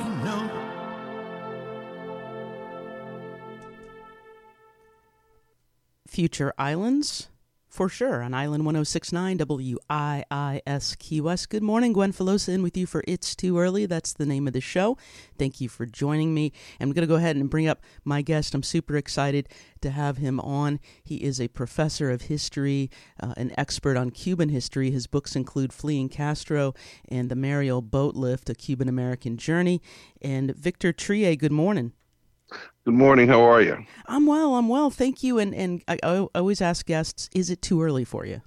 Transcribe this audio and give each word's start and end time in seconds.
I 0.00 0.08
know. 0.24 0.50
Future 6.06 6.54
Islands, 6.56 7.28
for 7.70 7.88
sure, 7.88 8.20
on 8.20 8.34
Island 8.34 8.64
1069 8.64 9.38
WIIS 9.38 10.98
Key 10.98 11.20
West. 11.20 11.48
Good 11.50 11.62
morning, 11.62 11.92
Gwen 11.92 12.12
Filosa 12.12 12.48
in 12.52 12.64
with 12.64 12.76
you 12.76 12.84
for 12.84 13.04
It's 13.06 13.36
Too 13.36 13.60
Early. 13.60 13.86
That's 13.86 14.12
the 14.12 14.26
name 14.26 14.48
of 14.48 14.52
the 14.52 14.60
show. 14.60 14.98
Thank 15.38 15.60
you 15.60 15.68
for 15.68 15.86
joining 15.86 16.34
me. 16.34 16.52
I'm 16.80 16.90
going 16.90 17.02
to 17.02 17.06
go 17.06 17.14
ahead 17.14 17.36
and 17.36 17.48
bring 17.48 17.68
up 17.68 17.80
my 18.04 18.22
guest. 18.22 18.56
I'm 18.56 18.64
super 18.64 18.96
excited 18.96 19.48
to 19.82 19.90
have 19.90 20.16
him 20.16 20.40
on. 20.40 20.80
He 21.04 21.22
is 21.22 21.40
a 21.40 21.46
professor 21.46 22.10
of 22.10 22.22
history, 22.22 22.90
uh, 23.22 23.34
an 23.36 23.52
expert 23.56 23.96
on 23.96 24.10
Cuban 24.10 24.48
history. 24.48 24.90
His 24.90 25.06
books 25.06 25.36
include 25.36 25.72
Fleeing 25.72 26.08
Castro 26.08 26.74
and 27.08 27.30
The 27.30 27.36
Mariel 27.36 27.82
Boatlift, 27.82 28.50
A 28.50 28.54
Cuban 28.56 28.88
American 28.88 29.36
Journey. 29.36 29.80
And 30.20 30.56
Victor 30.56 30.92
Triay, 30.92 31.38
good 31.38 31.52
morning. 31.52 31.92
Good 32.84 32.94
morning. 32.94 33.28
How 33.28 33.42
are 33.42 33.60
you? 33.60 33.84
I'm 34.06 34.26
well. 34.26 34.54
I'm 34.54 34.68
well. 34.68 34.90
Thank 34.90 35.22
you. 35.22 35.38
And 35.38 35.54
and 35.54 35.82
I, 35.86 35.98
I 36.02 36.26
always 36.34 36.60
ask 36.60 36.86
guests, 36.86 37.28
is 37.34 37.50
it 37.50 37.62
too 37.62 37.82
early 37.82 38.04
for 38.04 38.26
you? 38.26 38.42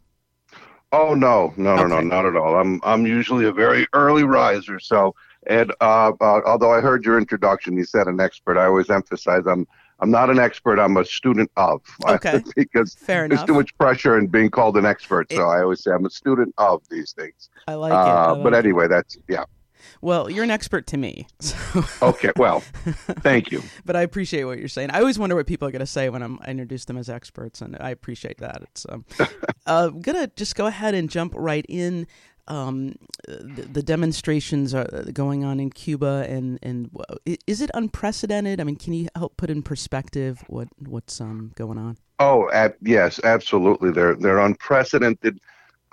Oh 0.91 1.15
no, 1.15 1.53
no, 1.57 1.75
no, 1.75 1.83
okay. 1.83 1.89
no, 1.89 2.01
not 2.01 2.25
at 2.25 2.35
all. 2.35 2.55
I'm 2.55 2.79
I'm 2.83 3.05
usually 3.05 3.45
a 3.45 3.51
very 3.51 3.87
early 3.93 4.23
riser. 4.23 4.79
So, 4.79 5.15
and 5.47 5.71
uh, 5.81 6.11
uh, 6.21 6.41
although 6.45 6.71
I 6.71 6.81
heard 6.81 7.03
your 7.03 7.17
introduction, 7.17 7.75
you 7.75 7.83
said 7.83 8.07
an 8.07 8.19
expert. 8.19 8.57
I 8.59 8.65
always 8.65 8.89
emphasize 8.89 9.43
I'm 9.47 9.67
I'm 9.99 10.11
not 10.11 10.29
an 10.29 10.37
expert. 10.37 10.79
I'm 10.79 10.97
a 10.97 11.05
student 11.05 11.49
of. 11.57 11.81
Okay. 12.07 12.43
because 12.55 12.93
Fair 12.93 13.27
there's 13.27 13.39
enough. 13.39 13.47
too 13.47 13.53
much 13.53 13.75
pressure 13.77 14.19
in 14.19 14.27
being 14.27 14.49
called 14.49 14.77
an 14.77 14.85
expert. 14.85 15.31
It, 15.31 15.37
so 15.37 15.47
I 15.47 15.61
always 15.61 15.83
say 15.83 15.91
I'm 15.91 16.05
a 16.05 16.09
student 16.09 16.53
of 16.57 16.83
these 16.89 17.13
things. 17.13 17.49
I 17.67 17.73
like 17.73 17.93
uh, 17.93 17.95
it. 17.95 17.99
I 17.99 18.31
like 18.31 18.43
but 18.43 18.53
anyway, 18.53 18.85
it. 18.85 18.89
that's 18.89 19.17
yeah. 19.27 19.45
Well, 20.03 20.29
you're 20.29 20.43
an 20.43 20.51
expert 20.51 20.85
to 20.87 20.97
me. 20.97 21.27
So. 21.43 21.85
okay, 22.01 22.31
well, 22.37 22.61
thank 23.21 23.51
you. 23.51 23.61
but 23.85 23.95
I 23.95 24.01
appreciate 24.01 24.43
what 24.45 24.59
you're 24.59 24.67
saying. 24.67 24.91
I 24.91 24.99
always 24.99 25.19
wonder 25.19 25.35
what 25.35 25.45
people 25.45 25.67
are 25.67 25.71
going 25.71 25.81
to 25.81 25.85
say 25.85 26.09
when 26.09 26.21
I'm, 26.21 26.39
I 26.41 26.51
introduce 26.51 26.85
them 26.85 26.97
as 26.97 27.09
experts, 27.09 27.61
and 27.61 27.77
I 27.79 27.89
appreciate 27.89 28.37
that. 28.39 28.61
It's 28.63 28.85
um, 28.89 29.05
uh, 29.65 29.89
gonna 29.89 30.27
just 30.35 30.55
go 30.55 30.65
ahead 30.65 30.93
and 30.93 31.09
jump 31.09 31.33
right 31.35 31.65
in. 31.69 32.07
Um, 32.47 32.95
the, 33.27 33.67
the, 33.71 33.83
demonstrations 33.83 34.73
are 34.73 34.85
going 35.13 35.43
on 35.43 35.59
in 35.59 35.69
Cuba, 35.69 36.25
and 36.27 36.59
and 36.63 36.89
is 37.47 37.61
it 37.61 37.69
unprecedented? 37.73 38.59
I 38.59 38.63
mean, 38.63 38.75
can 38.75 38.93
you 38.93 39.07
help 39.15 39.37
put 39.37 39.49
in 39.49 39.61
perspective 39.61 40.43
what 40.47 40.67
what's 40.79 41.21
um 41.21 41.51
going 41.55 41.77
on? 41.77 41.97
Oh, 42.19 42.49
ab- 42.51 42.75
yes, 42.81 43.19
absolutely. 43.23 43.91
They're 43.91 44.15
they're 44.15 44.39
unprecedented 44.39 45.39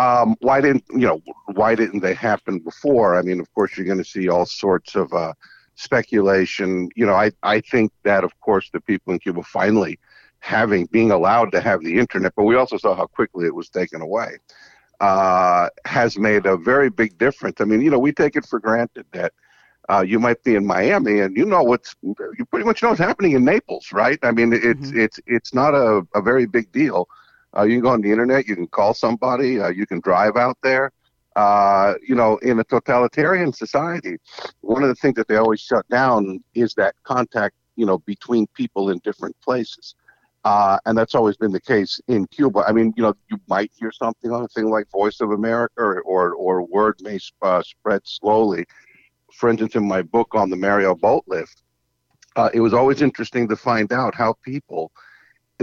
um, 0.00 0.34
why 0.40 0.60
didn't 0.62 0.84
you 0.90 1.06
know 1.06 1.20
why 1.52 1.74
didn't 1.74 2.00
they 2.00 2.14
happen 2.14 2.58
before? 2.58 3.16
I 3.16 3.22
mean, 3.22 3.38
of 3.38 3.52
course, 3.54 3.76
you're 3.76 3.86
going 3.86 3.98
to 3.98 4.04
see 4.04 4.28
all 4.28 4.46
sorts 4.46 4.94
of 4.94 5.12
uh, 5.12 5.34
speculation. 5.74 6.88
You 6.96 7.06
know, 7.06 7.14
I 7.14 7.32
I 7.42 7.60
think 7.60 7.92
that 8.04 8.24
of 8.24 8.32
course 8.40 8.70
the 8.72 8.80
people 8.80 9.12
in 9.12 9.18
Cuba 9.18 9.42
finally 9.42 9.98
having 10.38 10.86
being 10.86 11.10
allowed 11.10 11.52
to 11.52 11.60
have 11.60 11.82
the 11.82 11.98
internet, 11.98 12.32
but 12.34 12.44
we 12.44 12.56
also 12.56 12.78
saw 12.78 12.94
how 12.94 13.06
quickly 13.06 13.46
it 13.46 13.54
was 13.54 13.68
taken 13.68 14.00
away. 14.00 14.38
Uh, 15.00 15.68
has 15.84 16.18
made 16.18 16.44
a 16.46 16.56
very 16.56 16.90
big 16.90 17.16
difference. 17.18 17.60
I 17.60 17.64
mean, 17.64 17.80
you 17.80 17.90
know, 17.90 17.98
we 17.98 18.12
take 18.12 18.36
it 18.36 18.44
for 18.44 18.58
granted 18.58 19.06
that 19.12 19.32
uh, 19.90 20.02
you 20.06 20.18
might 20.18 20.42
be 20.44 20.54
in 20.56 20.66
Miami 20.66 21.20
and 21.20 21.36
you 21.36 21.44
know 21.44 21.62
what's 21.62 21.94
you 22.02 22.44
pretty 22.50 22.64
much 22.64 22.82
know 22.82 22.90
what's 22.90 23.00
happening 23.00 23.32
in 23.32 23.44
Naples, 23.44 23.92
right? 23.92 24.18
I 24.22 24.30
mean, 24.30 24.52
it's 24.54 24.64
mm-hmm. 24.64 25.00
it's 25.00 25.20
it's 25.26 25.52
not 25.52 25.74
a, 25.74 26.06
a 26.14 26.22
very 26.22 26.46
big 26.46 26.72
deal. 26.72 27.06
Uh, 27.56 27.62
you 27.62 27.74
can 27.74 27.80
go 27.82 27.88
on 27.90 28.00
the 28.00 28.10
internet. 28.10 28.46
You 28.46 28.56
can 28.56 28.66
call 28.68 28.94
somebody. 28.94 29.60
Uh, 29.60 29.68
you 29.68 29.86
can 29.86 30.00
drive 30.00 30.36
out 30.36 30.56
there. 30.62 30.92
Uh, 31.36 31.94
you 32.06 32.14
know, 32.14 32.36
in 32.38 32.58
a 32.58 32.64
totalitarian 32.64 33.52
society, 33.52 34.16
one 34.62 34.82
of 34.82 34.88
the 34.88 34.94
things 34.94 35.14
that 35.14 35.28
they 35.28 35.36
always 35.36 35.60
shut 35.60 35.88
down 35.88 36.42
is 36.54 36.74
that 36.74 36.94
contact, 37.04 37.54
you 37.76 37.86
know, 37.86 37.98
between 37.98 38.46
people 38.48 38.90
in 38.90 38.98
different 39.04 39.36
places. 39.40 39.94
Uh, 40.44 40.78
and 40.86 40.96
that's 40.96 41.14
always 41.14 41.36
been 41.36 41.52
the 41.52 41.60
case 41.60 42.00
in 42.08 42.26
Cuba. 42.28 42.64
I 42.66 42.72
mean, 42.72 42.94
you 42.96 43.02
know, 43.02 43.14
you 43.30 43.38
might 43.46 43.70
hear 43.78 43.92
something 43.92 44.32
on 44.32 44.42
a 44.42 44.48
thing 44.48 44.70
like 44.70 44.90
Voice 44.90 45.20
of 45.20 45.30
America, 45.32 45.74
or 45.78 46.00
or, 46.02 46.32
or 46.32 46.62
word 46.62 46.96
may 47.02 47.18
uh, 47.42 47.62
spread 47.62 48.00
slowly. 48.04 48.64
For 49.34 49.50
instance, 49.50 49.76
in 49.76 49.86
my 49.86 50.02
book 50.02 50.34
on 50.34 50.50
the 50.50 50.56
Mariel 50.56 50.94
boat 50.94 51.24
lift, 51.26 51.62
uh, 52.36 52.48
it 52.54 52.60
was 52.60 52.72
always 52.72 53.02
interesting 53.02 53.48
to 53.48 53.56
find 53.56 53.92
out 53.92 54.14
how 54.14 54.34
people 54.42 54.90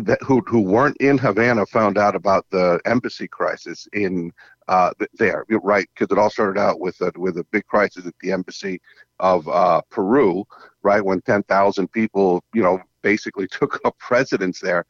that 0.05 0.21
who 0.21 0.41
who 0.47 0.61
weren't 0.61 0.97
in 0.97 1.17
Havana 1.17 1.65
found 1.65 1.97
out 1.97 2.15
about 2.15 2.45
the 2.51 2.79
embassy 2.85 3.27
crisis 3.27 3.87
in 3.93 4.31
uh, 4.67 4.91
there, 5.13 5.45
right? 5.49 5.87
Because 5.93 6.15
it 6.15 6.19
all 6.19 6.29
started 6.29 6.59
out 6.59 6.79
with 6.79 6.99
a 7.01 7.11
with 7.17 7.37
a 7.37 7.43
big 7.45 7.65
crisis 7.67 8.05
at 8.05 8.13
the 8.21 8.31
embassy 8.31 8.81
of 9.19 9.47
uh, 9.47 9.81
Peru, 9.89 10.45
right? 10.83 11.03
When 11.03 11.21
ten 11.21 11.43
thousand 11.43 11.91
people, 11.91 12.43
you 12.53 12.61
know, 12.61 12.79
basically 13.01 13.47
took 13.51 13.79
up 13.85 13.95
residence 14.09 14.59
there, 14.59 14.85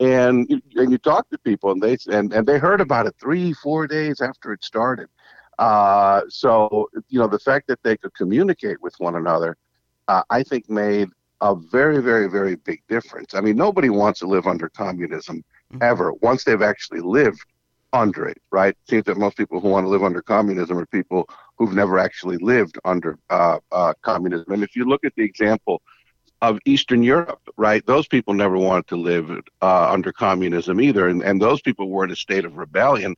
and 0.00 0.48
and 0.74 0.90
you 0.90 0.98
talk 0.98 1.28
to 1.30 1.38
people, 1.38 1.70
and 1.70 1.82
they 1.82 1.96
and 2.08 2.32
and 2.32 2.46
they 2.46 2.58
heard 2.58 2.80
about 2.80 3.06
it 3.06 3.14
three 3.20 3.52
four 3.52 3.86
days 3.86 4.20
after 4.20 4.52
it 4.52 4.64
started. 4.64 5.08
Uh, 5.58 6.22
so 6.28 6.88
you 7.08 7.18
know, 7.18 7.28
the 7.28 7.38
fact 7.38 7.68
that 7.68 7.82
they 7.82 7.96
could 7.96 8.14
communicate 8.14 8.80
with 8.82 8.94
one 8.98 9.16
another, 9.16 9.56
uh, 10.08 10.22
I 10.30 10.42
think 10.42 10.68
made 10.68 11.08
a 11.40 11.54
very, 11.54 12.02
very, 12.02 12.28
very 12.28 12.56
big 12.56 12.82
difference. 12.88 13.34
I 13.34 13.40
mean, 13.40 13.56
nobody 13.56 13.90
wants 13.90 14.20
to 14.20 14.26
live 14.26 14.46
under 14.46 14.68
communism 14.68 15.44
mm-hmm. 15.72 15.82
ever 15.82 16.12
once 16.14 16.44
they've 16.44 16.62
actually 16.62 17.00
lived 17.00 17.44
under 17.92 18.26
it, 18.26 18.38
right? 18.50 18.70
It 18.70 18.90
seems 18.90 19.04
that 19.04 19.16
most 19.16 19.36
people 19.36 19.60
who 19.60 19.68
want 19.68 19.84
to 19.84 19.90
live 19.90 20.02
under 20.02 20.20
communism 20.20 20.78
are 20.78 20.86
people 20.86 21.28
who've 21.56 21.74
never 21.74 21.98
actually 21.98 22.36
lived 22.38 22.78
under 22.84 23.18
uh, 23.30 23.58
uh, 23.72 23.94
communism. 24.02 24.52
And 24.52 24.62
if 24.62 24.76
you 24.76 24.84
look 24.84 25.04
at 25.04 25.14
the 25.16 25.22
example 25.22 25.80
of 26.42 26.58
Eastern 26.66 27.02
Europe, 27.02 27.40
right, 27.56 27.84
those 27.86 28.06
people 28.06 28.34
never 28.34 28.56
wanted 28.56 28.86
to 28.88 28.96
live 28.96 29.30
uh, 29.62 29.90
under 29.90 30.12
communism 30.12 30.80
either, 30.80 31.08
and, 31.08 31.22
and 31.22 31.40
those 31.40 31.60
people 31.60 31.88
were 31.88 32.04
in 32.04 32.10
a 32.10 32.16
state 32.16 32.44
of 32.44 32.56
rebellion. 32.56 33.14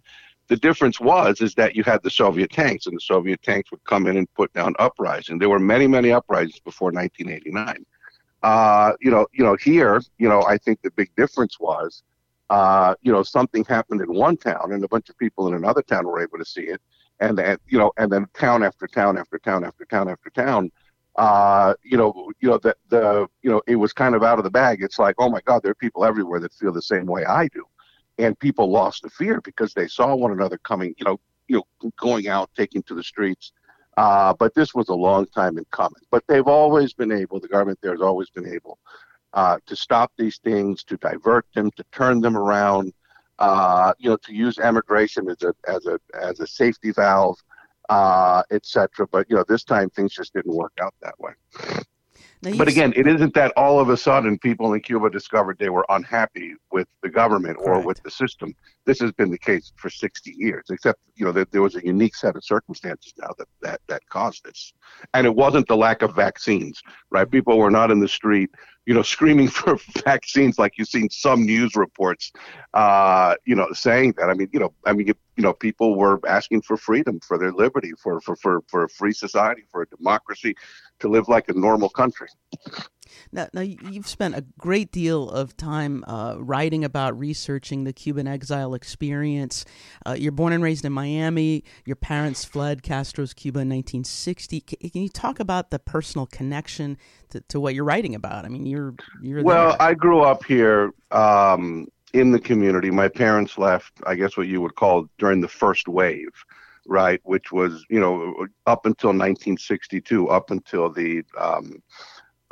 The 0.48 0.56
difference 0.56 0.98
was 0.98 1.41
is 1.41 1.54
that 1.54 1.76
you 1.76 1.84
had 1.84 2.02
the 2.02 2.10
Soviet 2.10 2.50
tanks, 2.50 2.87
and 2.87 2.97
the 2.97 3.00
Soviet 3.00 3.42
tanks 3.42 3.70
would 3.70 3.84
come 3.84 4.06
in 4.06 4.16
and 4.16 4.32
put 4.34 4.52
down 4.52 4.75
uprisings. 4.78 5.38
There 5.38 5.50
were 5.50 5.60
many, 5.60 5.87
many 5.87 6.12
uprisings 6.12 6.60
before 6.60 6.91
1989. 6.92 7.84
Uh, 8.43 8.93
you 9.01 9.11
know, 9.11 9.27
you 9.33 9.45
know, 9.45 9.56
here, 9.56 10.01
you 10.19 10.28
know, 10.28 10.43
I 10.43 10.56
think 10.56 10.81
the 10.83 10.91
big 10.93 11.15
difference 11.17 11.61
was, 11.61 12.03
uh, 12.49 12.95
you 13.03 13.12
know, 13.12 13.23
something 13.23 13.65
happened 13.65 14.01
in 14.01 14.12
one 14.15 14.37
town, 14.37 14.73
and 14.73 14.83
a 14.83 14.89
bunch 14.89 15.09
of 15.11 15.19
people 15.19 15.47
in 15.49 15.55
another 15.55 15.83
town 15.83 16.06
were 16.06 16.23
able 16.23 16.39
to 16.39 16.45
see 16.45 16.62
it, 16.62 16.81
and 17.21 17.37
then, 17.37 17.59
you 17.69 17.79
know, 17.79 17.93
and 17.99 18.11
then 18.11 18.27
town 18.34 18.62
after 18.62 18.87
town 18.87 19.19
after 19.19 19.39
town 19.39 19.65
after 19.65 19.84
town 19.84 20.09
after 20.09 20.31
town, 20.31 20.71
uh, 21.17 21.75
you 21.83 21.99
know, 21.99 22.31
you 22.41 22.49
know, 22.49 22.56
the 22.59 22.75
the, 22.89 23.27
you 23.43 23.50
know, 23.50 23.61
it 23.67 23.77
was 23.77 23.93
kind 23.93 24.15
of 24.15 24.23
out 24.23 24.39
of 24.39 24.45
the 24.45 24.50
bag. 24.50 24.83
It's 24.83 24.99
like, 24.99 25.17
oh 25.19 25.29
my 25.29 25.41
God, 25.43 25.62
there 25.62 25.73
are 25.73 25.75
people 25.75 26.05
everywhere 26.05 26.41
that 26.41 26.55
feel 26.55 26.73
the 26.73 26.81
same 26.81 27.06
way 27.06 27.25
I 27.27 27.49
do, 27.49 27.65
and 28.19 28.39
people 28.39 28.71
lost 28.71 29.03
the 29.03 29.11
fear 29.11 29.43
because 29.43 29.75
they 29.75 29.87
saw 29.87 30.15
one 30.15 30.33
another 30.33 30.56
coming, 30.59 30.95
you 30.97 31.05
know, 31.05 31.21
you 31.47 31.56
know, 31.56 31.91
going 31.99 32.29
out, 32.29 32.49
taking 32.56 32.83
to 32.84 32.95
the 32.95 33.03
streets 33.03 33.53
uh, 33.97 34.34
but 34.34 34.55
this 34.55 34.75
was 34.75 34.89
a 34.89 34.95
long 34.95 35.27
time 35.27 35.59
in 35.59 35.65
coming. 35.71 36.03
But 36.11 36.25
they've 36.28 36.47
always 36.47 36.93
been 36.93 37.12
able, 37.12 37.41
the 37.41 37.49
government 37.49 37.78
there 37.83 37.93
has 37.93 38.01
always 38.01 38.31
been 38.31 38.47
able 38.47 38.78
uh, 39.33 39.59
to 39.67 39.77
stop 39.77 40.12
these 40.17 40.39
things, 40.39 40.84
to 40.84 40.97
divert 40.97 41.47
them, 41.55 41.71
to 41.73 41.84
turn 41.93 42.21
them 42.21 42.37
around, 42.37 42.93
uh, 43.39 43.93
you 43.99 44.11
know, 44.11 44.17
to 44.17 44.34
use 44.34 44.59
emigration 44.59 45.29
as 45.29 45.43
a 45.43 45.55
as 45.69 45.87
a 45.87 45.99
as 46.21 46.41
a 46.41 46.47
safety 46.47 46.93
valve, 46.93 47.39
uh, 47.89 48.43
etc. 48.50 49.06
But 49.11 49.29
you 49.31 49.37
know, 49.37 49.45
this 49.49 49.65
time 49.65 49.91
things 49.91 50.15
just 50.15 50.34
didn't 50.34 50.55
work 50.55 50.73
out 50.83 50.95
that 51.03 51.19
way. 51.19 51.33
But 52.43 52.69
again, 52.69 52.95
it 52.97 53.06
isn't 53.06 53.34
that 53.34 53.53
all 53.55 53.81
of 53.81 53.91
a 53.91 53.97
sudden 53.97 54.39
people 54.39 54.73
in 54.73 54.81
Cuba 54.81 55.11
discovered 55.11 55.59
they 55.59 55.69
were 55.69 55.84
unhappy 55.91 56.55
with 56.73 56.89
the 57.03 57.11
government 57.11 57.59
or 57.61 57.75
Correct. 57.75 57.87
with 57.87 58.03
the 58.03 58.11
system. 58.11 58.55
This 58.87 58.99
has 59.01 59.12
been 59.12 59.31
the 59.31 59.39
case 59.39 59.73
for 59.77 59.91
60 59.91 60.34
years, 60.39 60.65
except 60.71 61.00
you 61.17 61.27
know 61.27 61.33
that 61.33 61.53
there 61.53 61.61
was 61.61 61.77
a 61.77 61.84
unique 61.84 62.15
set 62.15 62.37
of 62.37 62.45
circumstances 62.45 63.12
now 63.19 63.29
that 63.37 63.49
that 63.61 63.81
that 63.88 64.09
caused 64.09 64.44
this, 64.44 64.73
and 65.12 65.26
it 65.26 65.35
wasn't 65.35 65.69
the 65.69 65.76
lack 65.76 66.00
of 66.00 66.17
vaccines. 66.17 66.81
Right? 67.11 67.31
People 67.31 67.59
were 67.59 67.70
not 67.70 67.91
in 67.91 68.00
the 68.00 68.09
street, 68.09 68.50
you 68.87 68.94
know, 68.94 69.03
screaming 69.03 69.49
for 69.61 69.79
vaccines 70.05 70.59
like 70.59 70.79
you've 70.79 70.88
seen 70.88 71.09
some 71.11 71.44
news 71.44 71.77
reports, 71.77 72.32
uh, 72.75 73.35
you 73.44 73.55
know, 73.55 73.69
saying 73.73 74.15
that. 74.19 74.31
I 74.31 74.35
mean, 74.35 74.49
you 74.53 74.61
know, 74.61 74.73
I 74.87 74.93
mean, 74.93 75.06
you, 75.06 75.15
you 75.37 75.43
know, 75.43 75.53
people 75.53 75.97
were 75.97 76.21
asking 76.27 76.62
for 76.62 76.77
freedom, 76.77 77.21
for 77.21 77.38
their 77.38 77.53
liberty, 77.53 77.93
for 78.03 78.21
for 78.21 78.37
for 78.37 78.62
for 78.69 78.85
a 78.85 78.88
free 78.88 79.12
society, 79.12 79.62
for 79.71 79.82
a 79.82 79.87
democracy 79.87 80.55
to 81.00 81.09
live 81.09 81.29
like 81.29 81.49
a 81.49 81.53
normal 81.55 81.88
country. 81.88 82.29
Now, 83.33 83.49
now 83.53 83.61
you've 83.61 84.09
spent 84.09 84.35
a 84.35 84.45
great 84.59 84.93
deal 84.93 85.31
of 85.31 85.57
time 85.57 86.05
uh, 86.07 86.37
writing 86.39 86.85
about 86.85 87.19
researching 87.19 87.85
the 87.85 87.93
Cuban 87.93 88.27
exile 88.27 88.75
experience. 88.75 89.65
Uh, 90.07 90.17
you're 90.19 90.33
born 90.33 90.53
and 90.53 90.62
raised 90.62 90.85
in 90.85 90.93
Miami. 90.93 91.65
Your 91.85 91.97
parents 91.97 92.45
fled 92.45 92.83
Castro's 92.83 93.33
Cuba 93.33 93.61
in 93.61 93.69
1960. 93.69 94.61
Can, 94.61 94.91
can 94.91 95.03
you 95.03 95.09
talk 95.09 95.41
about 95.41 95.71
the 95.71 95.79
personal 95.79 96.27
connection 96.27 96.99
to, 97.31 97.41
to, 97.43 97.61
what 97.61 97.75
you're 97.75 97.85
writing 97.85 98.15
about? 98.15 98.45
I 98.45 98.49
mean, 98.49 98.67
you're 98.67 98.95
you're 99.23 99.43
well. 99.43 99.71
There. 99.71 99.83
I 99.83 99.95
grew 99.95 100.21
up 100.21 100.45
here 100.45 100.93
um, 101.11 101.89
in 102.12 102.33
the 102.33 102.41
community. 102.41 102.91
My 102.91 103.09
parents 103.09 103.59
left, 103.59 103.93
I 104.07 104.15
guess, 104.15 104.37
what 104.37 104.47
you 104.49 104.61
would 104.61 104.75
call 104.75 105.07
during 105.19 105.41
the 105.41 105.49
first 105.49 105.89
wave 105.89 106.33
right, 106.87 107.21
which 107.25 107.53
was 107.53 107.85
you 107.89 108.01
know 108.01 108.47
up 108.67 108.85
until 108.87 109.11
1962, 109.11 110.29
up 110.29 110.51
until 110.51 110.91
the 110.91 111.23
um, 111.39 111.83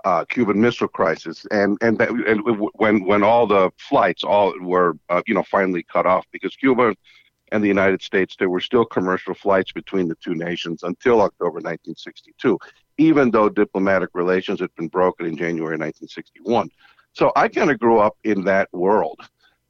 uh, 0.09 0.25
Cuban 0.25 0.59
Missile 0.59 0.89
Crisis, 0.89 1.47
and 1.51 1.77
and, 1.83 1.99
that, 1.99 2.09
and 2.09 2.41
when 2.75 3.05
when 3.05 3.23
all 3.23 3.47
the 3.47 3.71
flights 3.77 4.25
all 4.25 4.55
were 4.59 4.95
uh, 5.11 5.21
you 5.27 5.35
know 5.35 5.43
finally 5.43 5.83
cut 5.83 6.07
off 6.07 6.25
because 6.33 6.57
Cuba 6.57 6.95
and 7.53 7.63
the 7.63 7.69
United 7.69 8.01
States 8.01 8.35
there 8.39 8.49
were 8.49 8.61
still 8.61 8.87
commercial 8.87 9.35
flights 9.35 9.71
between 9.73 10.09
the 10.09 10.15
two 10.15 10.35
nations 10.35 10.83
until 10.83 11.21
October 11.21 11.61
1962, 11.61 12.59
even 12.97 13.31
though 13.31 13.51
diplomatic 13.51 14.09
relations 14.15 14.61
had 14.61 14.75
been 14.77 14.89
broken 14.89 15.27
in 15.27 15.37
January 15.37 15.77
1961. 15.77 16.71
So 17.13 17.31
I 17.37 17.49
kind 17.49 17.71
of 17.71 17.79
grew 17.79 17.99
up 17.99 18.17
in 18.25 18.45
that 18.45 18.69
world. 18.73 19.21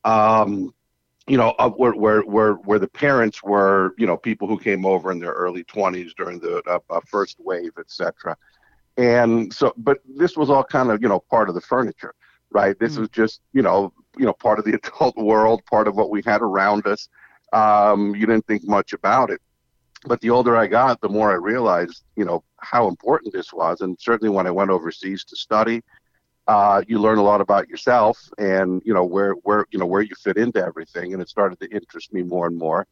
Um, 0.05 0.73
you 1.27 1.37
know, 1.37 1.51
uh, 1.59 1.69
where, 1.69 1.95
where 1.95 2.21
where 2.23 2.53
where 2.69 2.79
the 2.79 2.89
parents 3.07 3.43
were, 3.43 3.93
you 3.99 4.07
know, 4.07 4.17
people 4.17 4.47
who 4.47 4.59
came 4.59 4.87
over 4.87 5.11
in 5.11 5.19
their 5.19 5.33
early 5.33 5.65
20s 5.65 6.13
during 6.17 6.39
the 6.39 6.63
uh, 6.69 6.79
uh, 6.89 7.01
first 7.07 7.39
wave, 7.41 7.73
etc. 7.77 8.37
And 8.99 9.53
so, 9.55 9.73
but 9.77 9.99
this 10.17 10.37
was 10.37 10.51
all 10.51 10.65
kind 10.65 10.91
of, 10.91 11.01
you 11.01 11.09
know, 11.09 11.21
part 11.21 11.49
of 11.49 11.55
the 11.55 11.61
furniture, 11.61 12.15
right? 12.51 12.79
This 12.79 12.93
mm-hmm. 12.93 13.03
was 13.03 13.11
just, 13.11 13.41
you 13.53 13.63
know, 13.63 13.93
you 14.19 14.27
know, 14.27 14.33
part 14.33 14.59
of 14.59 14.65
the 14.65 14.75
adult 14.85 15.17
world, 15.17 15.63
part 15.65 15.89
of 15.89 15.95
what 15.95 16.11
we 16.11 16.21
had 16.27 16.43
around 16.43 16.87
us. 16.87 17.09
Um, 17.53 18.15
you 18.15 18.27
didn't 18.27 18.47
think 18.47 18.67
much 18.67 18.93
about 18.93 19.31
it. 19.31 19.41
But 20.05 20.21
the 20.21 20.31
older 20.31 20.57
I 20.57 20.67
got, 20.67 21.01
the 21.01 21.09
more 21.09 21.31
I 21.31 21.37
realized, 21.37 22.05
you 22.17 22.25
know, 22.25 22.45
how 22.59 22.89
important 22.89 23.33
this 23.33 23.53
was. 23.53 23.81
And 23.81 23.97
certainly 24.01 24.35
when 24.35 24.47
I 24.47 24.51
went 24.51 24.71
overseas 24.71 25.25
to 25.25 25.37
study, 25.37 25.83
uh, 26.49 26.83
you 26.89 26.99
learn 26.99 27.19
a 27.19 27.23
lot 27.23 27.41
about 27.41 27.69
yourself 27.69 28.19
and 28.39 28.81
you 28.85 28.95
know 28.95 29.05
where 29.05 29.33
where 29.43 29.67
you 29.71 29.79
know 29.79 29.85
where 29.85 30.01
you 30.01 30.15
fit 30.15 30.39
into 30.39 30.65
everything, 30.65 31.13
and 31.13 31.21
it 31.21 31.29
started 31.29 31.61
to 31.61 31.69
interest 31.71 32.13
me 32.13 32.23
more 32.23 32.47
and 32.47 32.57
more. 32.57 32.87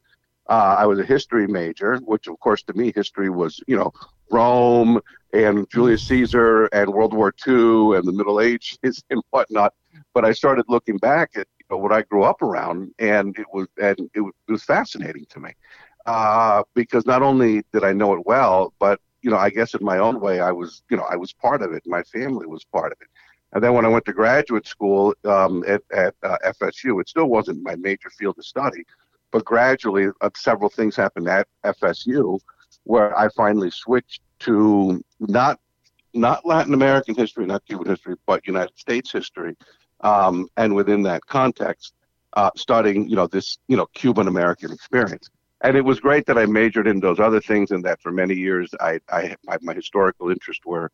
Uh, 0.49 0.77
I 0.79 0.87
was 0.87 0.99
a 0.99 1.05
history 1.05 1.47
major, 1.47 1.97
which 1.99 2.29
of 2.29 2.39
course 2.41 2.63
to 2.65 2.75
me 2.75 2.93
history 2.95 3.31
was 3.31 3.61
you 3.67 3.77
know 3.77 3.93
Rome 4.31 5.01
and 5.33 5.69
Julius 5.71 6.07
Caesar 6.09 6.67
and 6.67 6.89
World 6.91 7.15
War 7.15 7.33
II 7.47 7.97
and 7.97 8.07
the 8.07 8.13
Middle 8.13 8.41
Ages 8.41 9.03
and 9.11 9.23
whatnot. 9.31 9.75
But 10.15 10.25
I 10.25 10.33
started 10.33 10.65
looking 10.69 10.99
back 10.99 11.31
at 11.37 11.47
you 11.59 11.67
know, 11.71 11.79
what 11.79 11.93
I 11.93 12.03
grew 12.03 12.23
up 12.23 12.43
around, 12.43 12.93
and 12.99 13.37
it 13.39 13.47
was 13.53 13.67
and 13.81 14.11
it 14.15 14.21
was, 14.21 14.33
it 14.49 14.53
was 14.53 14.65
fascinating 14.65 15.27
to 15.31 15.41
me 15.41 15.51
uh, 16.07 16.63
because 16.75 17.07
not 17.07 17.23
only 17.23 17.63
did 17.73 17.85
I 17.85 17.93
know 17.93 18.15
it 18.15 18.25
well, 18.27 18.73
but 18.79 19.01
you 19.23 19.31
know 19.31 19.37
I 19.37 19.51
guess 19.51 19.75
in 19.75 19.85
my 19.85 19.99
own 19.99 20.21
way 20.21 20.41
I 20.41 20.53
was 20.53 20.83
you 20.91 20.97
know 20.97 21.07
I 21.11 21.17
was 21.17 21.33
part 21.33 21.63
of 21.63 21.73
it. 21.73 21.83
My 21.87 22.03
family 22.05 22.47
was 22.47 22.65
part 22.65 22.93
of 22.93 22.99
it. 23.01 23.09
And 23.53 23.63
then 23.63 23.75
when 23.75 23.87
I 23.87 23.89
went 23.89 24.05
to 24.07 24.13
graduate 24.13 24.67
school 24.67 25.15
um, 25.25 25.65
at, 25.67 25.81
at 25.95 26.15
uh, 26.23 26.37
FSU, 26.45 27.01
it 27.01 27.09
still 27.09 27.27
wasn't 27.27 27.63
my 27.63 27.77
major 27.77 28.11
field 28.11 28.37
of 28.39 28.45
study, 28.45 28.85
but 29.32 29.44
gradually 29.44 30.08
uh, 30.20 30.31
several 30.37 30.70
things 30.70 30.96
happened 30.96 31.28
at 31.28 31.46
FSU 31.64 32.38
where 32.84 33.17
I 33.19 33.28
finally 33.31 33.70
switched 33.70 34.23
to 34.40 35.02
not 35.20 35.61
not 36.14 36.46
Latin 36.46 36.73
American 36.73 37.14
history, 37.14 37.44
not 37.46 37.64
Cuban 37.67 37.88
history, 37.88 38.14
but 38.26 38.46
United 38.46 38.78
States 38.78 39.12
history. 39.12 39.55
Um, 40.00 40.49
and 40.56 40.75
within 40.75 41.02
that 41.02 41.25
context, 41.26 41.93
uh, 42.32 42.50
studying, 42.56 43.08
you 43.08 43.17
know, 43.17 43.26
this, 43.26 43.58
you 43.69 43.76
know, 43.76 43.87
Cuban 43.94 44.28
American 44.28 44.73
experience. 44.73 45.28
And 45.62 45.76
it 45.76 45.82
was 45.82 46.00
great 46.00 46.26
that 46.26 46.38
I 46.38 46.46
majored 46.46 46.87
in 46.87 47.00
those 47.00 47.19
other 47.19 47.40
things, 47.40 47.70
and 47.70 47.84
that 47.84 48.00
for 48.02 48.12
many 48.12 48.34
years, 48.34 48.70
I, 48.81 49.00
I 49.11 49.37
my, 49.44 49.56
my 49.62 49.75
historical 49.75 50.31
interests 50.31 50.64
were 50.67 50.90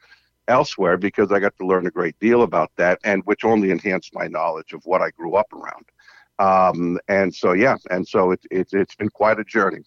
elsewhere 0.48 0.96
because 0.96 1.32
I 1.32 1.40
got 1.40 1.56
to 1.58 1.66
learn 1.66 1.86
a 1.86 1.90
great 1.90 2.18
deal 2.20 2.42
about 2.42 2.70
that, 2.76 2.98
and 3.04 3.22
which 3.24 3.44
only 3.44 3.70
enhanced 3.70 4.14
my 4.14 4.28
knowledge 4.28 4.72
of 4.72 4.84
what 4.84 5.02
I 5.02 5.10
grew 5.10 5.34
up 5.34 5.52
around. 5.52 5.84
Um, 6.38 6.98
and 7.08 7.34
so, 7.34 7.52
yeah, 7.52 7.76
and 7.90 8.06
so 8.06 8.30
it's 8.30 8.44
it's 8.50 8.72
it's 8.72 8.94
been 8.94 9.10
quite 9.10 9.38
a 9.38 9.44
journey. 9.44 9.82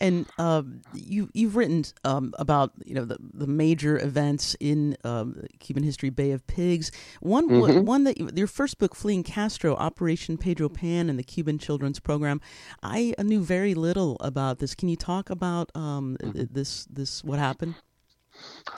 And 0.00 0.26
um, 0.38 0.82
you 0.94 1.28
you've 1.34 1.56
written 1.56 1.84
um, 2.04 2.32
about 2.38 2.72
you 2.84 2.94
know 2.94 3.04
the, 3.04 3.18
the 3.34 3.48
major 3.48 3.98
events 3.98 4.56
in 4.60 4.96
um, 5.02 5.44
Cuban 5.58 5.82
history, 5.82 6.10
Bay 6.10 6.30
of 6.30 6.46
Pigs. 6.46 6.92
One 7.20 7.48
mm-hmm. 7.48 7.84
one 7.84 8.04
that 8.04 8.36
your 8.36 8.46
first 8.46 8.78
book, 8.78 8.94
Fleeing 8.94 9.24
Castro, 9.24 9.74
Operation 9.74 10.38
Pedro 10.38 10.68
Pan, 10.68 11.10
and 11.10 11.18
the 11.18 11.24
Cuban 11.24 11.58
Children's 11.58 11.98
Program. 11.98 12.40
I 12.82 13.14
knew 13.20 13.42
very 13.42 13.74
little 13.74 14.16
about 14.20 14.60
this. 14.60 14.74
Can 14.74 14.88
you 14.88 14.96
talk 14.96 15.30
about 15.30 15.70
um, 15.74 16.16
mm-hmm. 16.22 16.44
this 16.50 16.86
this 16.86 17.24
what 17.24 17.40
happened? 17.40 17.74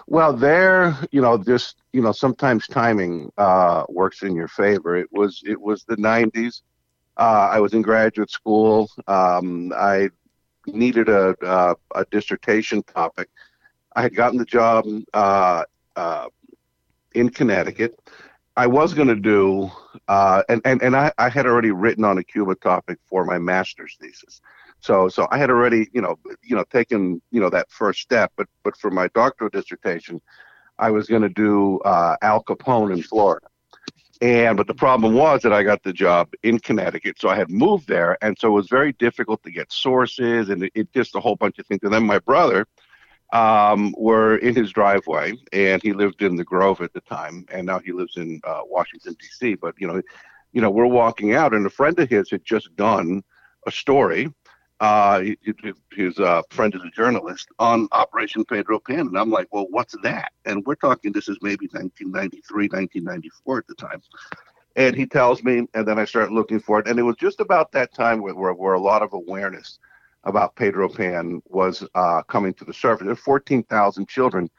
Well, 0.06 0.32
there, 0.32 0.96
you 1.10 1.20
know, 1.20 1.38
just 1.38 1.76
you 1.92 2.02
know, 2.02 2.12
sometimes 2.12 2.66
timing 2.66 3.32
uh, 3.38 3.84
works 3.88 4.22
in 4.22 4.34
your 4.34 4.48
favor. 4.48 4.96
It 4.96 5.08
was 5.12 5.42
it 5.44 5.60
was 5.60 5.84
the 5.84 5.96
'90s. 5.96 6.62
Uh, 7.16 7.48
I 7.52 7.60
was 7.60 7.74
in 7.74 7.82
graduate 7.82 8.30
school. 8.30 8.88
Um, 9.06 9.72
I 9.76 10.10
needed 10.66 11.08
a, 11.08 11.34
a, 11.42 11.76
a 11.94 12.04
dissertation 12.10 12.82
topic. 12.82 13.28
I 13.94 14.02
had 14.02 14.14
gotten 14.14 14.38
the 14.38 14.44
job 14.44 14.84
uh, 15.12 15.64
uh 15.96 16.26
in 17.14 17.28
Connecticut. 17.28 17.98
I 18.56 18.66
was 18.66 18.94
going 18.94 19.08
to 19.08 19.16
do, 19.16 19.70
uh, 20.08 20.42
and 20.48 20.60
and 20.64 20.82
and 20.82 20.96
I, 20.96 21.12
I 21.18 21.28
had 21.28 21.46
already 21.46 21.70
written 21.70 22.04
on 22.04 22.18
a 22.18 22.24
Cuba 22.24 22.54
topic 22.56 22.98
for 23.06 23.24
my 23.24 23.38
master's 23.38 23.96
thesis. 24.00 24.40
So 24.80 25.08
so 25.08 25.28
I 25.30 25.38
had 25.38 25.50
already 25.50 25.88
you 25.92 26.00
know 26.00 26.18
you 26.42 26.56
know 26.56 26.64
taken 26.64 27.20
you 27.30 27.40
know 27.40 27.50
that 27.50 27.70
first 27.70 28.00
step, 28.00 28.32
but 28.36 28.46
but 28.62 28.76
for 28.76 28.90
my 28.90 29.08
doctoral 29.14 29.50
dissertation, 29.50 30.20
I 30.78 30.90
was 30.90 31.06
going 31.06 31.22
to 31.22 31.28
do 31.28 31.78
uh, 31.80 32.16
Al 32.22 32.42
Capone 32.42 32.92
in 32.92 33.02
Florida. 33.02 33.46
And 34.22 34.56
but 34.56 34.66
the 34.66 34.74
problem 34.74 35.14
was 35.14 35.42
that 35.42 35.52
I 35.52 35.62
got 35.62 35.82
the 35.82 35.94
job 35.94 36.32
in 36.42 36.58
Connecticut, 36.58 37.18
so 37.18 37.30
I 37.30 37.36
had 37.36 37.50
moved 37.50 37.88
there, 37.88 38.18
and 38.20 38.38
so 38.38 38.48
it 38.48 38.52
was 38.52 38.68
very 38.68 38.92
difficult 38.92 39.42
to 39.44 39.50
get 39.50 39.72
sources, 39.72 40.50
and 40.50 40.64
it, 40.64 40.72
it 40.74 40.92
just 40.92 41.14
a 41.14 41.20
whole 41.20 41.36
bunch 41.36 41.58
of 41.58 41.66
things. 41.66 41.80
And 41.82 41.92
then 41.92 42.04
my 42.04 42.18
brother 42.18 42.66
um, 43.32 43.94
were 43.96 44.36
in 44.36 44.54
his 44.54 44.72
driveway, 44.72 45.34
and 45.52 45.82
he 45.82 45.94
lived 45.94 46.20
in 46.20 46.36
the 46.36 46.44
Grove 46.44 46.82
at 46.82 46.92
the 46.92 47.00
time, 47.00 47.46
and 47.50 47.64
now 47.64 47.78
he 47.78 47.92
lives 47.92 48.18
in 48.18 48.40
uh, 48.44 48.60
Washington 48.64 49.16
D.C. 49.18 49.54
But 49.54 49.74
you 49.78 49.86
know, 49.86 50.02
you 50.52 50.60
know, 50.60 50.70
we're 50.70 50.86
walking 50.86 51.34
out, 51.34 51.54
and 51.54 51.64
a 51.64 51.70
friend 51.70 51.98
of 51.98 52.10
his 52.10 52.30
had 52.30 52.44
just 52.44 52.74
done 52.76 53.22
a 53.66 53.70
story 53.70 54.28
uh, 54.80 55.22
his 55.92 56.18
uh, 56.18 56.42
friend 56.50 56.74
is 56.74 56.80
a 56.82 56.90
journalist 56.90 57.48
on 57.58 57.86
Operation 57.92 58.44
Pedro 58.44 58.80
Pan, 58.80 59.00
and 59.00 59.18
I'm 59.18 59.30
like, 59.30 59.46
well, 59.52 59.66
what's 59.70 59.94
that? 60.02 60.32
And 60.46 60.64
we're 60.64 60.74
talking 60.74 61.12
this 61.12 61.28
is 61.28 61.36
maybe 61.42 61.66
1993, 61.66 62.68
1994 62.68 63.58
at 63.58 63.66
the 63.66 63.74
time. 63.74 64.02
And 64.76 64.96
he 64.96 65.04
tells 65.04 65.42
me, 65.42 65.66
and 65.74 65.86
then 65.86 65.98
I 65.98 66.06
start 66.06 66.32
looking 66.32 66.60
for 66.60 66.80
it, 66.80 66.88
and 66.88 66.98
it 66.98 67.02
was 67.02 67.16
just 67.16 67.40
about 67.40 67.72
that 67.72 67.92
time 67.92 68.22
where 68.22 68.34
where, 68.34 68.54
where 68.54 68.74
a 68.74 68.80
lot 68.80 69.02
of 69.02 69.12
awareness 69.12 69.78
about 70.24 70.56
Pedro 70.56 70.88
Pan 70.88 71.42
was 71.46 71.86
uh, 71.94 72.22
coming 72.22 72.54
to 72.54 72.64
the 72.64 72.72
surface. 72.72 73.04
There 73.04 73.12
were 73.12 73.16
14,000 73.16 74.08
children, 74.08 74.50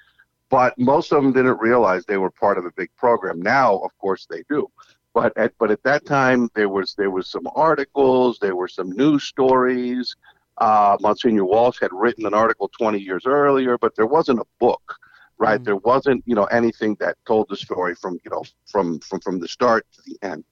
but 0.50 0.78
most 0.78 1.12
of 1.12 1.24
them 1.24 1.34
didn't 1.34 1.60
realize 1.60 2.06
they 2.06 2.18
were 2.18 2.32
part 2.32 2.58
of 2.58 2.66
a 2.66 2.72
big 2.76 2.90
program. 2.98 3.42
Now, 3.42 3.78
of 3.78 3.98
course, 3.98 4.28
they 4.30 4.44
do. 4.50 4.68
But 5.14 5.38
at 5.38 5.54
but 5.60 5.72
at 5.72 5.84
that 5.84 6.06
time 6.06 6.50
there 6.56 6.70
was 6.70 6.96
there 6.96 7.12
was 7.12 7.28
some 7.28 7.48
articles, 7.56 8.40
there 8.40 8.56
were 8.56 8.68
some 8.68 8.92
news 8.92 9.24
stories. 9.24 10.16
Uh, 10.58 10.96
Monsignor 11.02 11.46
Walsh 11.46 11.80
had 11.82 11.92
written 11.92 12.26
an 12.26 12.34
article 12.34 12.70
20 12.78 13.00
years 13.00 13.24
earlier, 13.26 13.78
but 13.78 13.96
there 13.96 14.06
wasn't 14.06 14.40
a 14.40 14.46
book, 14.60 14.96
right? 15.38 15.56
Mm-hmm. 15.56 15.64
There 15.64 15.78
wasn't 15.78 16.24
you 16.26 16.36
know 16.36 16.46
anything 16.46 16.96
that 17.00 17.18
told 17.26 17.48
the 17.50 17.58
story 17.58 17.96
from 17.96 18.20
you 18.24 18.32
know 18.32 18.44
from 18.66 19.00
from 19.00 19.20
from 19.20 19.40
the 19.40 19.48
start 19.48 19.86
to 19.94 20.02
the 20.06 20.18
end. 20.22 20.44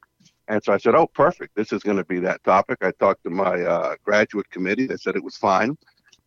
And 0.50 0.63
so 0.63 0.74
I 0.74 0.78
said, 0.78 0.96
oh, 0.96 1.06
perfect. 1.06 1.56
This 1.56 1.72
is 1.72 1.84
going 1.84 1.98
to 1.98 2.04
be 2.04 2.20
that 2.22 2.44
topic. 2.44 2.80
I 2.82 2.92
talked 3.00 3.24
to 3.24 3.30
my 3.30 3.62
uh, 3.62 3.96
graduate 4.04 4.50
committee. 4.50 4.88
They 4.88 4.98
said 4.98 5.16
it 5.16 5.24
was 5.24 5.38
fine. 5.38 5.78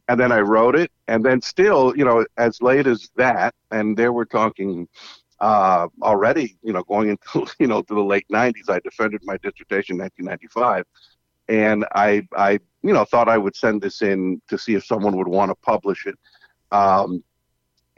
And 0.09 0.19
then 0.19 0.31
I 0.31 0.41
wrote 0.41 0.77
it. 0.77 0.93
And 1.09 1.25
then 1.25 1.43
still, 1.43 1.93
you 1.97 2.05
know, 2.05 2.25
as 2.37 2.62
late 2.62 2.87
as 2.87 3.11
that, 3.17 3.53
and 3.73 3.97
they 3.97 4.09
were 4.09 4.25
talking 4.25 4.87
uh, 5.42 5.88
already, 6.02 6.56
you 6.62 6.72
know, 6.72 6.84
going 6.84 7.11
into 7.11 7.46
you 7.58 7.66
know 7.66 7.82
to 7.82 7.94
the 7.94 8.02
late 8.02 8.26
90s. 8.32 8.70
I 8.70 8.78
defended 8.78 9.20
my 9.25 9.37
dissertation 9.38 9.96
in 9.96 10.02
1995, 10.02 10.84
and 11.49 11.84
I 11.94 12.26
I 12.34 12.61
you 12.82 12.94
know 12.94 13.04
thought 13.04 13.28
I 13.28 13.37
would 13.37 13.56
send 13.56 13.82
this 13.82 14.00
in 14.00 14.40
to 14.49 14.56
see 14.56 14.75
if 14.75 14.87
someone 14.87 15.16
would 15.16 15.28
want 15.28 15.50
to 15.50 15.56
publish 15.56 16.06
it. 16.06 16.14
Um, 16.70 17.22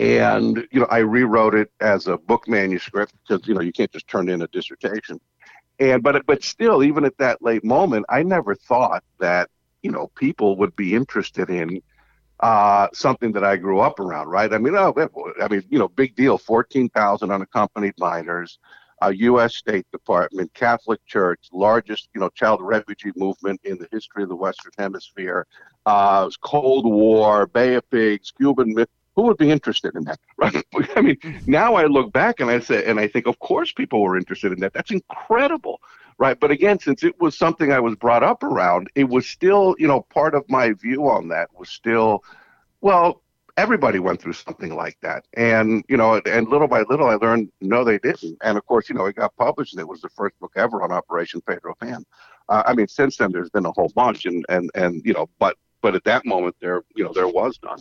and 0.01 0.67
you 0.73 0.81
know 0.81 0.89
I 0.91 0.99
rewrote 0.99 1.55
it 1.55 1.71
as 1.81 2.09
a 2.09 2.17
book 2.17 2.49
manuscript 2.49 3.13
because 3.23 3.47
you 3.47 3.55
know 3.55 3.61
you 3.61 3.73
can't 3.73 3.93
just 3.93 4.09
turn 4.09 4.29
in 4.29 4.43
a 4.43 4.49
dissertation. 4.49 5.21
And 5.79 6.03
but 6.03 6.25
but 6.27 6.43
still, 6.43 6.83
even 6.83 7.05
at 7.05 7.19
that 7.19 7.43
late 7.43 7.65
moment, 7.65 8.07
I 8.09 8.23
never 8.23 8.55
thought 8.55 9.05
that 9.21 9.51
you 9.83 9.91
know 9.91 10.11
people 10.17 10.57
would 10.57 10.75
be 10.77 10.95
interested 10.95 11.51
in 11.51 11.83
uh, 12.41 12.89
something 12.93 13.33
that 13.33 13.45
I 13.45 13.57
grew 13.57 13.81
up 13.81 14.01
around, 14.01 14.29
right? 14.29 14.53
I 14.53 14.59
mean, 14.59 14.75
oh, 14.77 14.95
I 15.41 15.49
mean, 15.49 15.63
you 15.69 15.79
know, 15.79 15.89
big 15.89 16.15
deal, 16.15 16.39
14,000 16.39 17.31
unaccompanied 17.31 17.95
minors, 17.99 18.59
a 19.03 19.15
U.S. 19.15 19.57
State 19.57 19.87
Department, 19.93 20.53
Catholic 20.55 21.05
Church, 21.07 21.49
largest, 21.53 22.09
you 22.15 22.21
know, 22.21 22.29
child 22.31 22.61
refugee 22.63 23.13
movement 23.17 23.61
in 23.65 23.79
the 23.79 23.89
history 23.93 24.23
of 24.23 24.29
the 24.29 24.37
Western 24.37 24.73
Hemisphere, 24.79 25.47
uh, 25.87 26.29
Cold 26.43 26.87
War, 26.87 27.47
Bay 27.47 27.75
of 27.75 27.89
Pigs, 27.91 28.33
Cuban 28.37 28.75
who 29.17 29.23
would 29.23 29.37
be 29.37 29.51
interested 29.51 29.95
in 29.95 30.05
that 30.05 30.19
right 30.37 30.65
i 30.97 31.01
mean 31.01 31.17
now 31.47 31.75
i 31.75 31.85
look 31.85 32.13
back 32.13 32.41
and 32.41 32.51
i 32.51 32.59
say 32.59 32.85
and 32.85 32.99
i 32.99 33.07
think 33.07 33.27
of 33.27 33.39
course 33.39 33.73
people 33.73 34.03
were 34.03 34.17
interested 34.17 34.53
in 34.53 34.61
that 34.61 34.73
that's 34.73 34.91
incredible 34.91 35.81
right? 36.19 36.39
But 36.39 36.51
again, 36.51 36.79
since 36.79 37.03
it 37.03 37.21
was 37.21 37.37
something 37.37 37.73
I 37.73 37.81
was 37.81 37.97
brought 37.97 38.23
up 38.23 38.43
around, 38.43 38.91
it 38.95 39.09
was 39.09 39.27
still, 39.27 39.75
you 39.79 39.87
know, 39.87 40.03
part 40.03 40.35
of 40.35 40.45
my 40.49 40.73
view 40.73 41.09
on 41.09 41.29
that 41.29 41.49
was 41.59 41.69
still, 41.69 42.25
well, 42.81 43.23
everybody 43.57 43.99
went 43.99 44.21
through 44.21 44.33
something 44.33 44.75
like 44.75 44.99
that. 45.03 45.25
And, 45.35 45.85
you 45.89 45.97
know, 45.97 46.21
and 46.27 46.49
little 46.49 46.69
by 46.69 46.83
little 46.83 47.09
I 47.09 47.15
learned, 47.15 47.51
no, 47.61 47.85
they 47.85 47.99
didn't. 47.99 48.39
And 48.43 48.59
of 48.59 48.67
course, 48.67 48.89
you 48.89 48.95
know, 48.95 49.07
it 49.07 49.17
got 49.17 49.35
published 49.37 49.75
and 49.75 49.81
it 49.81 49.89
was 49.89 50.01
the 50.01 50.09
first 50.11 50.39
book 50.41 50.53
ever 50.57 50.83
on 50.83 50.93
Operation 50.93 51.41
Pedro 51.41 51.75
Pan. 51.81 52.05
Uh, 52.49 52.63
I 52.67 52.75
mean, 52.75 52.89
since 52.89 53.17
then 53.17 53.33
there's 53.33 53.51
been 53.51 53.67
a 53.67 53.73
whole 53.73 53.91
bunch 53.95 54.27
and, 54.27 54.45
and, 54.49 54.71
and, 54.75 55.03
you 55.05 55.13
know, 55.13 55.29
but, 55.39 55.57
but 55.83 55.95
at 55.95 56.05
that 56.05 56.25
moment 56.27 56.57
there, 56.61 56.83
you 56.95 57.05
know, 57.05 57.13
there 57.13 57.29
was 57.29 57.59
none. 57.63 57.79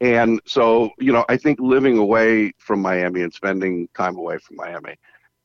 And 0.00 0.40
so, 0.46 0.90
you 0.98 1.12
know, 1.12 1.26
I 1.28 1.36
think 1.36 1.60
living 1.60 1.98
away 1.98 2.52
from 2.58 2.80
Miami 2.80 3.20
and 3.22 3.32
spending 3.32 3.88
time 3.94 4.16
away 4.16 4.38
from 4.38 4.56
Miami 4.56 4.96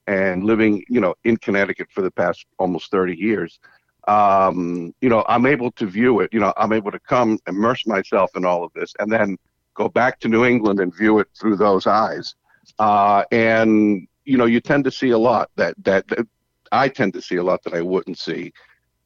and 0.08 0.44
living, 0.44 0.84
you 0.90 1.00
know, 1.00 1.16
in 1.24 1.38
Connecticut 1.38 1.88
for 1.92 2.02
the 2.02 2.12
past 2.12 2.46
almost 2.60 2.92
30 2.92 3.16
years, 3.16 3.60
um, 4.08 4.94
you 5.02 5.10
know, 5.10 5.26
I'm 5.28 5.46
able 5.46 5.72
to 5.74 5.86
view 5.86 6.20
it, 6.20 6.32
you 6.32 6.40
know, 6.40 6.54
I'm 6.58 6.74
able 6.74 6.92
to 6.92 7.00
come 7.00 7.40
immerse 7.48 7.88
myself 7.88 8.36
in 8.36 8.46
all 8.46 8.64
of 8.64 8.72
this 8.74 8.94
and 9.00 9.12
then 9.12 9.38
go 9.74 9.90
back 9.90 10.20
to 10.22 10.28
New 10.28 10.46
England 10.46 10.80
and 10.80 10.96
view 10.96 11.20
it 11.20 11.28
through 11.40 11.58
those 11.58 11.88
eyes. 11.88 12.36
Uh, 12.80 13.24
and 13.32 14.08
you 14.26 14.38
know, 14.38 14.46
you 14.46 14.60
tend 14.60 14.84
to 14.84 14.92
see 14.92 15.12
a 15.12 15.18
lot 15.18 15.50
that, 15.56 15.76
that, 15.84 16.08
that 16.08 16.28
I 16.72 16.90
tend 16.90 17.14
to 17.14 17.22
see 17.22 17.36
a 17.36 17.44
lot 17.44 17.64
that 17.64 17.74
I 17.74 17.82
wouldn't 17.82 18.18
see 18.18 18.54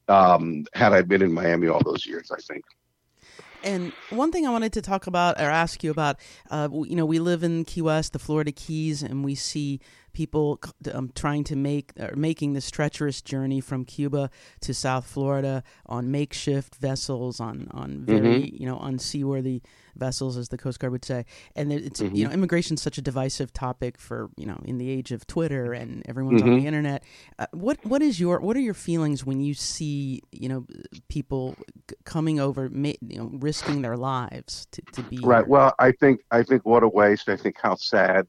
um, 0.08 0.66
had 0.74 0.94
I 0.94 1.02
been 1.02 1.22
in 1.22 1.32
Miami 1.32 1.68
all 1.68 1.82
those 1.84 2.06
years. 2.06 2.32
I 2.32 2.40
think. 2.42 2.64
And 3.62 3.92
one 4.10 4.32
thing 4.32 4.48
I 4.48 4.52
wanted 4.52 4.72
to 4.74 4.82
talk 4.82 5.08
about 5.08 5.38
or 5.38 5.50
ask 5.50 5.84
you 5.84 5.92
about, 5.92 6.18
uh, 6.50 6.70
you 6.72 6.96
know, 6.96 7.06
we 7.06 7.20
live 7.20 7.44
in 7.44 7.66
Key 7.66 7.82
West, 7.82 8.14
the 8.14 8.20
Florida 8.20 8.54
Keys, 8.54 9.04
and 9.04 9.24
we 9.24 9.36
see 9.36 9.82
people 10.20 10.60
um, 10.92 11.10
trying 11.16 11.46
to 11.46 11.56
make 11.56 11.94
or 11.98 12.14
making 12.14 12.52
this 12.52 12.70
treacherous 12.70 13.22
journey 13.22 13.62
from 13.62 13.86
Cuba 13.86 14.30
to 14.60 14.74
South 14.74 15.08
Florida 15.08 15.64
on 15.86 16.12
makeshift 16.12 16.76
vessels, 16.76 17.40
on 17.40 17.70
on 17.72 18.02
very 18.04 18.42
mm-hmm. 18.42 18.62
you 18.62 18.66
know 18.66 18.78
unseaworthy 18.80 19.62
vessels, 19.96 20.36
as 20.36 20.50
the 20.50 20.58
Coast 20.58 20.82
Guard 20.82 20.92
would 20.92 21.06
say. 21.06 21.24
And 21.56 21.72
it's 21.72 22.02
mm-hmm. 22.02 22.14
you 22.14 22.26
know 22.26 22.34
immigration 22.34 22.74
is 22.74 22.82
such 22.82 22.98
a 22.98 23.02
divisive 23.02 23.54
topic 23.54 23.98
for 23.98 24.30
you 24.36 24.46
know 24.46 24.62
in 24.66 24.78
the 24.78 24.90
age 24.90 25.14
of 25.14 25.26
Twitter 25.26 25.72
and 25.72 26.04
everyone's 26.06 26.42
mm-hmm. 26.42 26.52
on 26.52 26.60
the 26.60 26.68
internet. 26.68 27.02
Uh, 27.38 27.46
what 27.52 27.78
what 27.86 28.02
is 28.02 28.20
your 28.20 28.42
what 28.42 28.58
are 28.58 28.66
your 28.70 28.74
feelings 28.74 29.26
when 29.26 29.40
you 29.40 29.54
see 29.54 30.22
you 30.34 30.50
know 30.50 30.66
people 31.08 31.56
coming 32.04 32.42
over, 32.42 32.70
you 32.74 32.98
know, 33.02 33.30
risking 33.36 33.84
their 33.84 33.96
lives 33.96 34.68
to, 34.72 34.82
to 34.92 35.02
be 35.04 35.20
right? 35.24 35.46
Here? 35.46 35.46
Well, 35.48 35.74
I 35.80 35.94
think 35.94 36.20
I 36.30 36.44
think 36.44 36.66
what 36.66 36.84
a 36.84 36.90
waste. 36.90 37.30
I 37.30 37.38
think 37.38 37.56
how 37.58 37.76
sad 37.76 38.28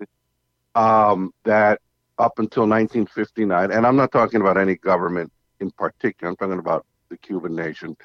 um, 0.74 1.32
that 1.44 1.80
up 2.18 2.38
until 2.38 2.62
1959, 2.62 3.72
and 3.72 3.86
I'm 3.86 3.96
not 3.96 4.12
talking 4.12 4.40
about 4.40 4.58
any 4.58 4.76
government 4.76 5.32
in 5.60 5.70
particular. 5.70 6.30
I'm 6.30 6.36
talking 6.36 6.58
about 6.58 6.86
the 7.08 7.16
Cuban 7.16 7.54
nation. 7.54 7.96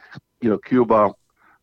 You 0.41 0.49
know, 0.49 0.57
Cuba 0.57 1.11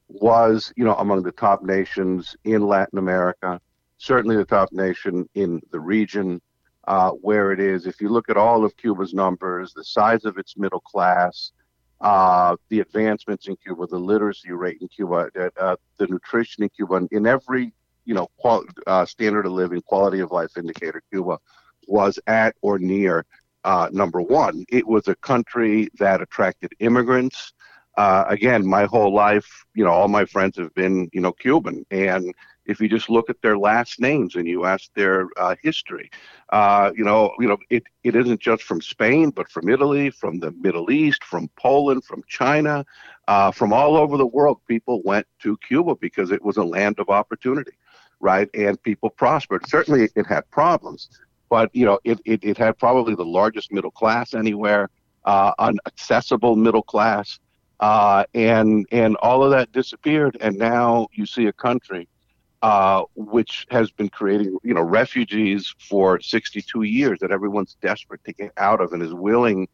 was, 0.09 0.73
you 0.77 0.85
know, 0.85 0.95
among 0.97 1.23
the 1.23 1.33
top 1.33 1.63
nations 1.63 2.37
in 2.45 2.67
Latin 2.67 2.99
America, 2.99 3.61
certainly 3.99 4.37
the 4.37 4.45
top 4.45 4.73
nation 4.73 5.29
in 5.35 5.61
the 5.71 5.81
region 5.81 6.41
uh, 6.87 7.11
where 7.11 7.53
it 7.53 7.61
is. 7.61 7.87
If 7.87 8.01
you 8.01 8.09
look 8.09 8.29
at 8.29 8.37
all 8.37 8.65
of 8.65 8.77
Cuba's 8.77 9.15
numbers, 9.15 9.73
the 9.73 9.85
size 9.85 10.25
of 10.25 10.39
its 10.39 10.57
middle 10.57 10.81
class, 10.81 11.53
uh, 12.01 12.57
the 12.69 12.81
advancements 12.81 13.47
in 13.47 13.57
Cuba, 13.57 13.87
the 13.87 13.99
literacy 13.99 14.51
rate 14.53 14.79
in 14.81 14.89
Cuba, 14.89 15.31
uh, 15.57 15.77
the 15.99 16.07
nutrition 16.09 16.65
in 16.65 16.69
Cuba, 16.71 17.07
in 17.13 17.27
every 17.27 17.73
you 18.05 18.15
know 18.15 18.29
qual- 18.37 18.65
uh, 18.87 19.05
standard 19.05 19.47
of 19.47 19.53
living, 19.53 19.81
quality 19.83 20.21
of 20.21 20.31
life 20.31 20.57
indicator, 20.57 21.03
Cuba 21.11 21.39
was 21.87 22.19
at 22.27 22.55
or 22.63 22.79
near 22.79 23.25
uh, 23.65 23.89
number 23.93 24.21
one. 24.21 24.65
It 24.71 24.87
was 24.87 25.09
a 25.09 25.15
country 25.17 25.89
that 25.99 26.21
attracted 26.21 26.73
immigrants 26.81 27.53
uh, 27.97 28.25
again, 28.29 28.67
my 28.67 28.85
whole 28.85 29.13
life, 29.15 29.65
you 29.75 29.85
know, 29.85 29.91
all 29.91 30.09
my 30.09 30.25
friends 30.25 30.57
have 30.59 30.73
been, 30.75 31.09
you 31.13 31.21
know, 31.21 31.33
Cuban. 31.33 31.85
And 31.91 32.33
if 32.65 32.81
you 32.81 32.89
just 32.89 33.11
look 33.11 33.29
at 33.29 33.41
their 33.43 33.59
last 33.59 34.01
names 34.01 34.35
and 34.37 34.47
you 34.47 34.65
ask 34.65 34.91
their 34.95 35.29
uh, 35.37 35.55
history, 35.63 36.11
uh, 36.53 36.91
you 36.95 37.05
know, 37.05 37.33
you 37.39 37.49
know, 37.49 37.57
it, 37.71 37.85
it 38.05 38.15
isn't 38.15 38.41
just 38.41 38.63
from 38.63 38.81
Spain, 38.81 39.31
but 39.31 39.49
from 39.51 39.69
Italy, 39.69 40.11
from 40.11 40.39
the 40.39 40.53
Middle 40.53 40.91
East, 40.91 41.25
from 41.25 41.49
Poland, 41.59 42.05
from 42.05 42.23
China, 42.29 42.85
uh, 43.29 43.51
from 43.51 43.73
all 43.73 43.97
over 43.97 44.17
the 44.17 44.27
world. 44.27 44.61
People 44.67 45.03
went 45.05 45.27
to 45.41 45.57
Cuba 45.67 45.95
because 45.97 46.31
it 46.31 46.43
was 46.43 46.57
a 46.57 46.65
land 46.65 46.99
of 46.99 47.09
opportunity, 47.09 47.73
right? 48.23 48.49
And 48.55 48.83
people 48.83 49.11
prospered. 49.11 49.67
Certainly, 49.69 50.09
it 50.17 50.27
had 50.27 50.51
problems, 50.51 51.11
but 51.51 51.69
you 51.75 51.85
know, 51.85 51.99
it 52.05 52.19
it, 52.25 52.43
it 52.43 52.57
had 52.57 52.79
probably 52.79 53.15
the 53.15 53.25
largest 53.25 53.71
middle 53.71 53.91
class 53.91 54.33
anywhere, 54.33 54.89
uh, 55.27 55.53
unaccessible 55.57 56.57
middle 56.57 56.83
class. 56.83 57.39
Uh, 57.81 58.25
and 58.33 58.87
and 58.93 59.17
all 59.17 59.45
of 59.45 59.51
that 59.51 59.71
disappeared, 59.73 60.39
and 60.41 60.57
now 60.57 61.09
you 61.13 61.27
see 61.27 61.47
a 61.47 61.53
country 61.53 62.09
uh, 62.63 63.03
which 63.17 63.67
has 63.71 63.91
been 63.91 64.09
creating, 64.09 64.57
you 64.63 64.73
know, 64.73 64.83
refugees 64.83 65.75
for 65.81 66.21
62 66.21 66.83
years 66.83 67.19
that 67.21 67.33
everyone's 67.33 67.77
desperate 67.83 68.23
to 68.25 68.33
get 68.33 68.53
out 68.57 68.81
of 68.81 68.93
and 68.93 69.03
is 69.03 69.13
willing 69.13 69.69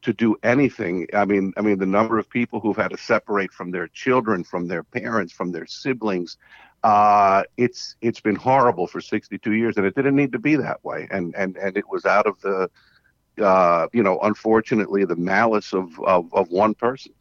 to 0.00 0.14
do 0.14 0.34
anything. 0.42 1.06
I 1.12 1.26
mean, 1.26 1.52
I 1.58 1.60
mean, 1.60 1.78
the 1.78 1.84
number 1.84 2.18
of 2.18 2.30
people 2.30 2.58
who've 2.58 2.76
had 2.76 2.92
to 2.92 2.96
separate 2.96 3.52
from 3.52 3.70
their 3.70 3.88
children, 3.88 4.42
from 4.42 4.68
their 4.68 4.82
parents, 4.82 5.34
from 5.34 5.52
their 5.52 5.66
siblings, 5.66 6.38
uh, 6.82 7.42
it's 7.56 7.96
it's 8.00 8.20
been 8.20 8.36
horrible 8.36 8.86
for 8.86 9.00
62 9.00 9.52
years, 9.52 9.76
and 9.76 9.86
it 9.86 9.94
didn't 9.94 10.16
need 10.16 10.32
to 10.32 10.38
be 10.38 10.56
that 10.56 10.82
way. 10.84 11.08
And 11.10 11.34
and 11.36 11.56
and 11.56 11.76
it 11.76 11.88
was 11.88 12.04
out 12.06 12.26
of 12.26 12.40
the, 12.40 12.70
uh, 13.42 13.88
you 13.92 14.02
know, 14.02 14.18
unfortunately, 14.22 15.04
the 15.04 15.16
malice 15.16 15.72
of, 15.72 15.98
of 16.00 16.32
of 16.32 16.50
one 16.50 16.74
person 16.74 17.12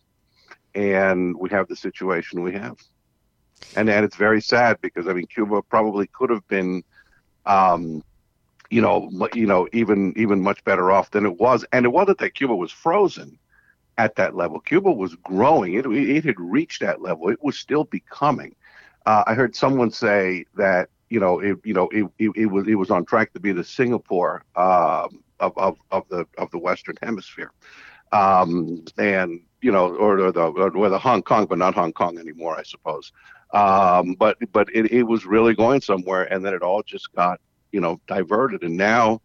and 0.76 1.36
we 1.38 1.50
have 1.50 1.68
the 1.68 1.76
situation 1.76 2.42
we 2.42 2.54
have. 2.54 2.78
And 3.76 3.90
and 3.90 4.06
it's 4.06 4.16
very 4.16 4.42
sad 4.42 4.80
because 4.82 5.08
I 5.08 5.14
mean 5.14 5.28
Cuba 5.28 5.62
probably 5.62 6.08
could 6.08 6.30
have 6.30 6.48
been, 6.48 6.84
um, 7.46 8.04
you 8.70 8.82
know, 8.82 9.10
you 9.34 9.46
know, 9.46 9.68
even 9.74 10.14
even 10.16 10.42
much 10.42 10.64
better 10.64 10.92
off 10.92 11.12
than 11.12 11.26
it 11.26 11.40
was. 11.40 11.66
And 11.74 11.86
it 11.86 11.90
wasn't 11.90 12.20
that 12.20 12.36
Cuba 12.36 12.56
was 12.56 12.72
frozen 12.72 13.38
at 13.98 14.16
that 14.16 14.36
level. 14.36 14.60
Cuba 14.62 14.92
was 14.92 15.16
growing. 15.16 15.74
It 15.74 15.86
it 15.86 16.24
had 16.24 16.40
reached 16.40 16.82
that 16.82 17.02
level. 17.02 17.30
It 17.30 17.44
was 17.44 17.58
still 17.58 17.84
becoming. 17.84 18.56
Uh, 19.06 19.24
I 19.28 19.34
heard 19.34 19.56
someone 19.56 19.92
say 19.92 20.46
that 20.56 20.90
you 21.10 21.20
know 21.20 21.40
it 21.40 21.58
you 21.64 21.74
know 21.74 21.90
it, 21.90 22.10
it, 22.20 22.32
it 22.36 22.46
was 22.46 22.68
it 22.68 22.76
was 22.76 22.92
on 22.92 23.06
track 23.06 23.34
to 23.34 23.40
be 23.40 23.52
the 23.52 23.64
Singapore 23.64 24.44
um, 24.56 25.24
of, 25.40 25.58
of 25.58 25.78
of 25.92 26.08
the 26.10 26.26
of 26.38 26.52
the 26.52 26.60
Western 26.60 26.96
Hemisphere. 27.02 27.52
Um, 28.12 28.86
and 28.98 29.42
you 29.62 29.72
know, 29.72 29.96
or, 29.96 30.20
or 30.20 30.32
the 30.32 30.42
or 30.42 30.90
the 30.90 31.00
Hong 31.00 31.22
Kong, 31.22 31.46
but 31.46 31.58
not 31.58 31.76
Hong 31.76 31.94
Kong 31.94 32.18
anymore, 32.18 32.58
I 32.58 32.64
suppose. 32.64 33.12
Um, 33.52 34.14
but 34.14 34.38
but 34.52 34.70
it, 34.74 34.92
it 34.92 35.04
was 35.04 35.26
really 35.26 35.54
going 35.54 35.82
somewhere, 35.82 36.32
and 36.32 36.46
then 36.46 36.54
it 36.54 36.62
all 36.62 36.84
just 36.84 37.14
got 37.14 37.40
you 37.72 37.82
know 37.82 38.00
diverted, 38.08 38.64
and 38.64 38.78
now, 38.78 39.22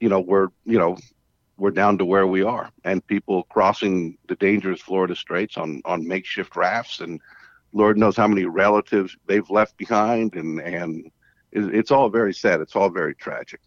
you 0.00 0.08
know, 0.08 0.20
we're 0.20 0.48
you 0.64 0.78
know 0.78 0.96
we're 1.56 1.70
down 1.70 1.96
to 1.98 2.04
where 2.04 2.26
we 2.26 2.42
are, 2.42 2.70
and 2.84 3.06
people 3.06 3.44
crossing 3.44 4.18
the 4.28 4.36
dangerous 4.36 4.80
Florida 4.80 5.16
Straits 5.16 5.56
on 5.56 5.80
on 5.84 6.06
makeshift 6.06 6.56
rafts, 6.56 7.00
and 7.00 7.20
Lord 7.72 7.98
knows 7.98 8.16
how 8.16 8.28
many 8.28 8.44
relatives 8.44 9.16
they've 9.26 9.48
left 9.50 9.76
behind, 9.76 10.34
and 10.34 10.60
and 10.60 11.10
it's 11.52 11.90
all 11.90 12.08
very 12.08 12.34
sad. 12.34 12.60
It's 12.60 12.76
all 12.76 12.90
very 12.90 13.14
tragic. 13.14 13.60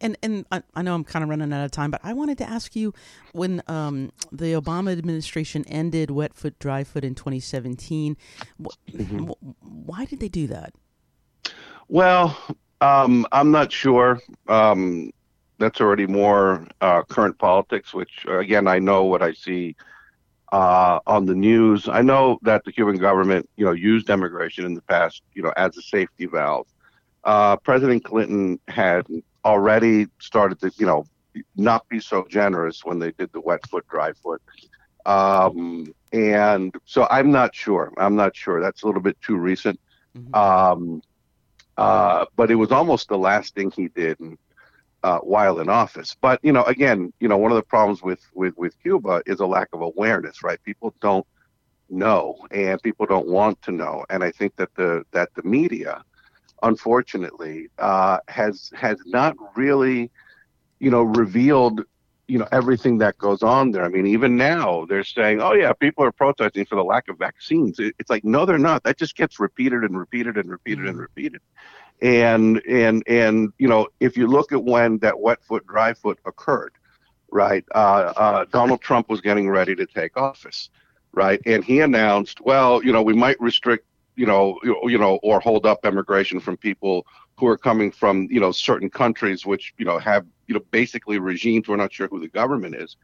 And 0.00 0.16
and 0.22 0.46
I, 0.50 0.62
I, 0.74 0.82
know 0.82 0.94
I'm 0.94 1.04
kind 1.04 1.22
of 1.22 1.28
running 1.28 1.52
out 1.52 1.64
of 1.64 1.70
time, 1.70 1.90
but 1.90 2.00
I 2.02 2.12
wanted 2.12 2.38
to 2.38 2.48
ask 2.48 2.74
you 2.74 2.94
when 3.32 3.62
um, 3.66 4.12
the 4.32 4.52
Obama 4.52 4.96
administration 4.96 5.64
ended 5.68 6.10
wet 6.10 6.34
foot, 6.34 6.58
dry 6.58 6.84
foot 6.84 7.04
in 7.04 7.14
2017, 7.14 8.16
mm-hmm. 8.60 9.30
why 9.60 10.04
did 10.04 10.20
they 10.20 10.28
do 10.28 10.46
that? 10.48 10.74
Well, 11.88 12.36
um, 12.80 13.26
I'm 13.32 13.50
not 13.50 13.72
sure. 13.72 14.20
Um, 14.48 15.12
that's 15.58 15.80
already 15.80 16.06
more 16.06 16.66
uh, 16.80 17.02
current 17.02 17.38
politics, 17.38 17.92
which 17.92 18.24
again 18.28 18.66
I 18.66 18.78
know 18.78 19.04
what 19.04 19.22
I 19.22 19.32
see 19.32 19.76
uh, 20.52 21.00
on 21.06 21.26
the 21.26 21.34
news. 21.34 21.88
I 21.88 22.02
know 22.02 22.38
that 22.42 22.64
the 22.64 22.72
Cuban 22.72 22.96
government, 22.96 23.48
you 23.56 23.64
know, 23.64 23.72
used 23.72 24.10
immigration 24.10 24.64
in 24.64 24.74
the 24.74 24.82
past, 24.82 25.22
you 25.34 25.42
know, 25.42 25.52
as 25.56 25.76
a 25.76 25.82
safety 25.82 26.26
valve. 26.26 26.66
Uh, 27.24 27.56
President 27.56 28.04
Clinton 28.04 28.58
had 28.68 29.06
already 29.44 30.06
started 30.18 30.60
to, 30.60 30.72
you 30.76 30.86
know, 30.86 31.04
not 31.56 31.88
be 31.88 32.00
so 32.00 32.26
generous 32.28 32.84
when 32.84 32.98
they 32.98 33.12
did 33.12 33.32
the 33.32 33.40
wet 33.40 33.66
foot, 33.68 33.86
dry 33.88 34.12
foot. 34.12 34.42
Um, 35.06 35.94
and 36.12 36.74
so 36.84 37.06
I'm 37.10 37.30
not 37.30 37.54
sure. 37.54 37.92
I'm 37.96 38.16
not 38.16 38.34
sure. 38.34 38.60
That's 38.60 38.82
a 38.82 38.86
little 38.86 39.02
bit 39.02 39.20
too 39.20 39.36
recent. 39.36 39.78
Mm-hmm. 40.16 40.34
Um, 40.34 41.02
uh, 41.76 42.26
but 42.36 42.50
it 42.50 42.56
was 42.56 42.72
almost 42.72 43.08
the 43.08 43.16
last 43.16 43.54
thing 43.54 43.70
he 43.70 43.88
did 43.88 44.18
uh, 45.02 45.18
while 45.18 45.60
in 45.60 45.68
office. 45.68 46.16
But 46.20 46.40
you 46.42 46.52
know, 46.52 46.64
again, 46.64 47.12
you 47.20 47.28
know, 47.28 47.38
one 47.38 47.52
of 47.52 47.56
the 47.56 47.62
problems 47.62 48.02
with 48.02 48.20
with 48.34 48.56
with 48.56 48.80
Cuba 48.82 49.22
is 49.26 49.40
a 49.40 49.46
lack 49.46 49.68
of 49.72 49.80
awareness. 49.80 50.42
Right? 50.42 50.62
People 50.62 50.94
don't 51.00 51.26
know, 51.88 52.36
and 52.50 52.82
people 52.82 53.06
don't 53.06 53.28
want 53.28 53.60
to 53.62 53.72
know. 53.72 54.04
And 54.10 54.22
I 54.22 54.30
think 54.30 54.56
that 54.56 54.74
the 54.74 55.04
that 55.12 55.30
the 55.34 55.42
media 55.42 56.04
unfortunately, 56.62 57.68
uh, 57.78 58.18
has 58.28 58.70
has 58.74 58.98
not 59.06 59.36
really, 59.56 60.10
you 60.78 60.90
know, 60.90 61.02
revealed, 61.02 61.82
you 62.28 62.38
know 62.38 62.46
everything 62.52 62.98
that 62.98 63.18
goes 63.18 63.42
on 63.42 63.72
there. 63.72 63.84
I 63.84 63.88
mean, 63.88 64.06
even 64.06 64.36
now 64.36 64.86
they're 64.88 65.04
saying, 65.04 65.42
"Oh 65.42 65.52
yeah, 65.52 65.72
people 65.72 66.04
are 66.04 66.12
protesting 66.12 66.64
for 66.64 66.76
the 66.76 66.84
lack 66.84 67.08
of 67.08 67.18
vaccines." 67.18 67.78
It's 67.78 68.10
like, 68.10 68.24
no, 68.24 68.46
they're 68.46 68.58
not. 68.58 68.84
That 68.84 68.98
just 68.98 69.16
gets 69.16 69.40
repeated 69.40 69.82
and 69.82 69.98
repeated 69.98 70.36
and 70.36 70.48
repeated 70.48 70.84
and 70.84 70.94
mm-hmm. 70.94 71.00
repeated. 71.00 71.40
And 72.02 72.62
and 72.66 73.02
and 73.06 73.52
you 73.58 73.68
know, 73.68 73.88
if 74.00 74.16
you 74.16 74.26
look 74.26 74.52
at 74.52 74.64
when 74.64 74.98
that 74.98 75.20
wet 75.20 75.42
foot, 75.42 75.66
dry 75.66 75.92
foot 75.92 76.18
occurred, 76.24 76.72
right? 77.30 77.64
Uh, 77.74 78.12
uh, 78.16 78.44
Donald 78.50 78.80
Trump 78.80 79.08
was 79.08 79.20
getting 79.20 79.48
ready 79.48 79.74
to 79.76 79.86
take 79.86 80.16
office, 80.16 80.70
right? 81.12 81.40
And 81.46 81.64
he 81.64 81.80
announced, 81.80 82.40
well, 82.40 82.82
you 82.82 82.92
know, 82.92 83.02
we 83.02 83.12
might 83.12 83.40
restrict, 83.40 83.86
you 84.16 84.26
know, 84.26 84.58
you 84.64 84.98
know, 84.98 85.18
or 85.22 85.40
hold 85.40 85.66
up 85.66 85.84
immigration 85.84 86.40
from 86.40 86.56
people 86.56 87.06
who 87.38 87.46
are 87.46 87.58
coming 87.58 87.90
from, 87.90 88.28
you 88.30 88.40
know, 88.40 88.52
certain 88.52 88.90
countries 88.90 89.46
which, 89.46 89.74
you 89.78 89.84
know, 89.84 89.98
have, 89.98 90.26
you 90.46 90.54
know, 90.54 90.60
basically 90.70 91.18
regimes. 91.18 91.68
We're 91.68 91.76
not 91.76 91.92
sure 91.92 92.08
who 92.08 92.20
the 92.20 92.28
government 92.28 92.74
is, 92.74 92.96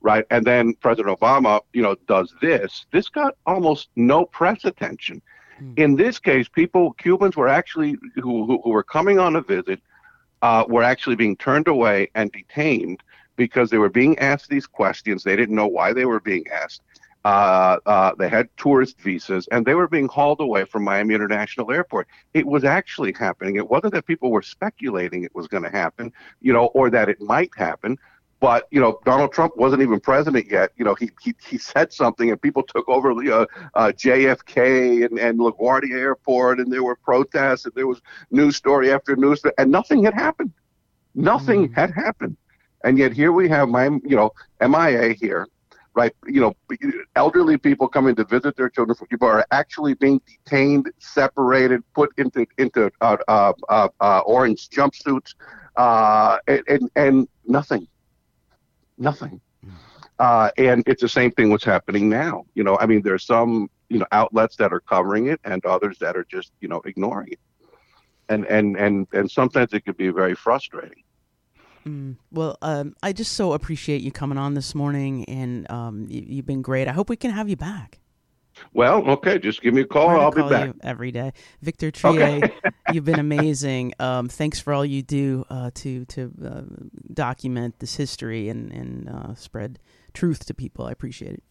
right? 0.00 0.24
And 0.30 0.46
then 0.46 0.74
President 0.74 1.18
Obama, 1.18 1.60
you 1.72 1.82
know, 1.82 1.96
does 2.06 2.34
this. 2.40 2.86
This 2.90 3.08
got 3.08 3.36
almost 3.46 3.90
no 3.96 4.24
press 4.24 4.64
attention. 4.64 5.20
Hmm. 5.62 5.74
In 5.76 5.96
this 5.96 6.18
case, 6.18 6.48
people, 6.48 6.92
Cubans 6.94 7.36
were 7.36 7.48
actually, 7.48 7.96
who, 8.16 8.46
who, 8.46 8.60
who 8.62 8.70
were 8.70 8.82
coming 8.82 9.18
on 9.18 9.36
a 9.36 9.40
visit, 9.42 9.80
uh, 10.42 10.64
were 10.68 10.82
actually 10.82 11.16
being 11.16 11.36
turned 11.36 11.68
away 11.68 12.10
and 12.14 12.32
detained 12.32 13.02
because 13.36 13.70
they 13.70 13.78
were 13.78 13.88
being 13.88 14.18
asked 14.18 14.48
these 14.48 14.66
questions. 14.66 15.22
They 15.22 15.36
didn't 15.36 15.54
know 15.54 15.68
why 15.68 15.92
they 15.92 16.04
were 16.04 16.20
being 16.20 16.44
asked. 16.48 16.82
Uh, 17.24 17.78
uh, 17.86 18.12
they 18.18 18.28
had 18.28 18.48
tourist 18.56 19.00
visas 19.00 19.46
and 19.52 19.64
they 19.64 19.74
were 19.74 19.86
being 19.86 20.08
hauled 20.08 20.40
away 20.40 20.64
from 20.64 20.82
Miami 20.82 21.14
International 21.14 21.70
Airport. 21.70 22.08
It 22.34 22.44
was 22.44 22.64
actually 22.64 23.12
happening. 23.12 23.54
It 23.54 23.70
wasn't 23.70 23.94
that 23.94 24.06
people 24.06 24.32
were 24.32 24.42
speculating 24.42 25.22
it 25.22 25.32
was 25.32 25.46
going 25.46 25.62
to 25.62 25.70
happen, 25.70 26.12
you 26.40 26.52
know, 26.52 26.66
or 26.66 26.90
that 26.90 27.08
it 27.08 27.20
might 27.20 27.50
happen. 27.56 27.96
But 28.42 28.66
you 28.72 28.80
know, 28.80 28.98
Donald 29.04 29.32
Trump 29.32 29.56
wasn't 29.56 29.82
even 29.82 30.00
president 30.00 30.50
yet. 30.50 30.72
You 30.76 30.84
know, 30.84 30.96
he 30.96 31.10
he, 31.22 31.32
he 31.48 31.58
said 31.58 31.92
something, 31.92 32.28
and 32.28 32.42
people 32.42 32.64
took 32.64 32.88
over 32.88 33.12
uh, 33.12 33.46
uh, 33.74 33.92
JFK 33.92 35.06
and, 35.06 35.16
and 35.16 35.38
LaGuardia 35.38 35.96
Airport, 35.96 36.58
and 36.58 36.70
there 36.72 36.82
were 36.82 36.96
protests, 36.96 37.66
and 37.66 37.74
there 37.76 37.86
was 37.86 38.02
news 38.32 38.56
story 38.56 38.92
after 38.92 39.14
news, 39.14 39.38
story, 39.38 39.54
and 39.58 39.70
nothing 39.70 40.02
had 40.02 40.14
happened. 40.14 40.52
Nothing 41.14 41.68
mm. 41.68 41.74
had 41.76 41.92
happened, 41.92 42.36
and 42.82 42.98
yet 42.98 43.12
here 43.12 43.30
we 43.30 43.48
have 43.48 43.68
my 43.68 43.84
you 43.84 44.16
know 44.16 44.32
MIA 44.60 45.12
here, 45.12 45.46
right? 45.94 46.12
You 46.26 46.40
know, 46.40 46.56
elderly 47.14 47.58
people 47.58 47.86
coming 47.86 48.16
to 48.16 48.24
visit 48.24 48.56
their 48.56 48.70
children. 48.70 48.98
People 49.08 49.28
are 49.28 49.46
actually 49.52 49.94
being 49.94 50.20
detained, 50.26 50.90
separated, 50.98 51.84
put 51.94 52.10
into 52.18 52.44
into 52.58 52.90
uh, 53.02 53.18
uh, 53.28 53.52
uh, 53.68 53.88
uh 54.00 54.18
orange 54.26 54.68
jumpsuits, 54.68 55.36
uh, 55.76 56.38
and, 56.48 56.62
and 56.66 56.90
and 56.96 57.28
nothing 57.46 57.86
nothing. 58.98 59.40
Uh, 60.18 60.50
and 60.58 60.84
it's 60.86 61.02
the 61.02 61.08
same 61.08 61.30
thing 61.32 61.50
what's 61.50 61.64
happening 61.64 62.08
now. 62.08 62.44
You 62.54 62.64
know, 62.64 62.78
I 62.78 62.86
mean, 62.86 63.02
there's 63.02 63.24
some 63.24 63.68
you 63.88 63.98
know 63.98 64.06
outlets 64.12 64.56
that 64.56 64.72
are 64.72 64.80
covering 64.80 65.26
it, 65.26 65.40
and 65.44 65.64
others 65.64 65.98
that 65.98 66.16
are 66.16 66.24
just 66.24 66.52
you 66.60 66.68
know 66.68 66.80
ignoring 66.84 67.28
it. 67.32 67.40
And 68.28 68.46
and 68.46 68.76
and 68.76 69.06
and 69.12 69.30
sometimes 69.30 69.72
it 69.72 69.84
could 69.84 69.96
be 69.96 70.08
very 70.08 70.34
frustrating. 70.34 71.02
Mm, 71.86 72.16
well, 72.30 72.56
um, 72.62 72.94
I 73.02 73.12
just 73.12 73.32
so 73.32 73.52
appreciate 73.52 74.02
you 74.02 74.12
coming 74.12 74.38
on 74.38 74.54
this 74.54 74.74
morning, 74.74 75.24
and 75.24 75.68
um, 75.70 76.06
you, 76.08 76.36
have 76.36 76.46
been 76.46 76.62
great. 76.62 76.86
I 76.86 76.92
hope 76.92 77.08
we 77.08 77.16
can 77.16 77.32
have 77.32 77.48
you 77.48 77.56
back. 77.56 77.98
Well, 78.72 79.08
okay, 79.10 79.38
just 79.38 79.62
give 79.62 79.74
me 79.74 79.82
a 79.82 79.86
call. 79.86 80.08
I'll 80.08 80.30
be 80.30 80.42
back 80.48 80.74
every 80.82 81.12
day. 81.12 81.32
Victor 81.60 81.90
Triay, 81.92 82.44
okay. 82.44 82.54
you've 82.92 83.04
been 83.04 83.18
amazing. 83.18 83.94
Um, 83.98 84.28
thanks 84.28 84.60
for 84.60 84.72
all 84.72 84.84
you 84.84 85.02
do 85.02 85.44
uh, 85.50 85.70
to 85.74 86.04
to 86.06 86.32
uh, 86.44 86.62
document 87.12 87.78
this 87.78 87.96
history 87.96 88.48
and 88.48 88.72
and 88.72 89.08
uh, 89.08 89.34
spread 89.34 89.78
truth 90.14 90.46
to 90.46 90.54
people. 90.54 90.86
I 90.86 90.92
appreciate 90.92 91.34
it. 91.34 91.42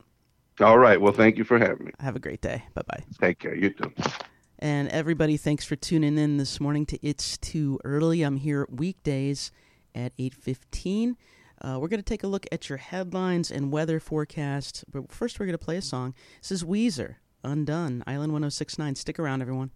All 0.59 0.77
right. 0.77 0.99
Well, 0.99 1.13
thank 1.13 1.37
you 1.37 1.43
for 1.43 1.57
having 1.57 1.85
me. 1.85 1.91
Have 1.99 2.15
a 2.15 2.19
great 2.19 2.41
day. 2.41 2.63
Bye 2.73 2.83
bye. 2.87 3.03
Take 3.19 3.39
care. 3.39 3.55
You 3.55 3.71
too. 3.71 3.91
And 4.59 4.89
everybody, 4.89 5.37
thanks 5.37 5.65
for 5.65 5.75
tuning 5.75 6.17
in 6.19 6.37
this 6.37 6.59
morning 6.59 6.85
to 6.87 6.99
It's 7.05 7.37
Too 7.37 7.79
Early. 7.83 8.21
I'm 8.21 8.37
here 8.37 8.67
weekdays 8.69 9.51
at 9.95 10.13
eight 10.19 10.35
fifteen. 10.35 11.17
Uh, 11.63 11.77
we're 11.79 11.87
going 11.87 11.99
to 11.99 12.03
take 12.03 12.23
a 12.23 12.27
look 12.27 12.45
at 12.51 12.69
your 12.69 12.77
headlines 12.77 13.51
and 13.51 13.71
weather 13.71 13.99
forecast. 13.99 14.83
But 14.91 15.11
first, 15.11 15.39
we're 15.39 15.45
going 15.45 15.57
to 15.57 15.63
play 15.63 15.77
a 15.77 15.81
song. 15.81 16.15
This 16.41 16.51
is 16.51 16.63
Weezer, 16.63 17.15
Undone, 17.43 18.03
Island 18.07 18.33
1069. 18.33 18.95
Stick 18.95 19.19
around, 19.19 19.41
everyone. 19.41 19.71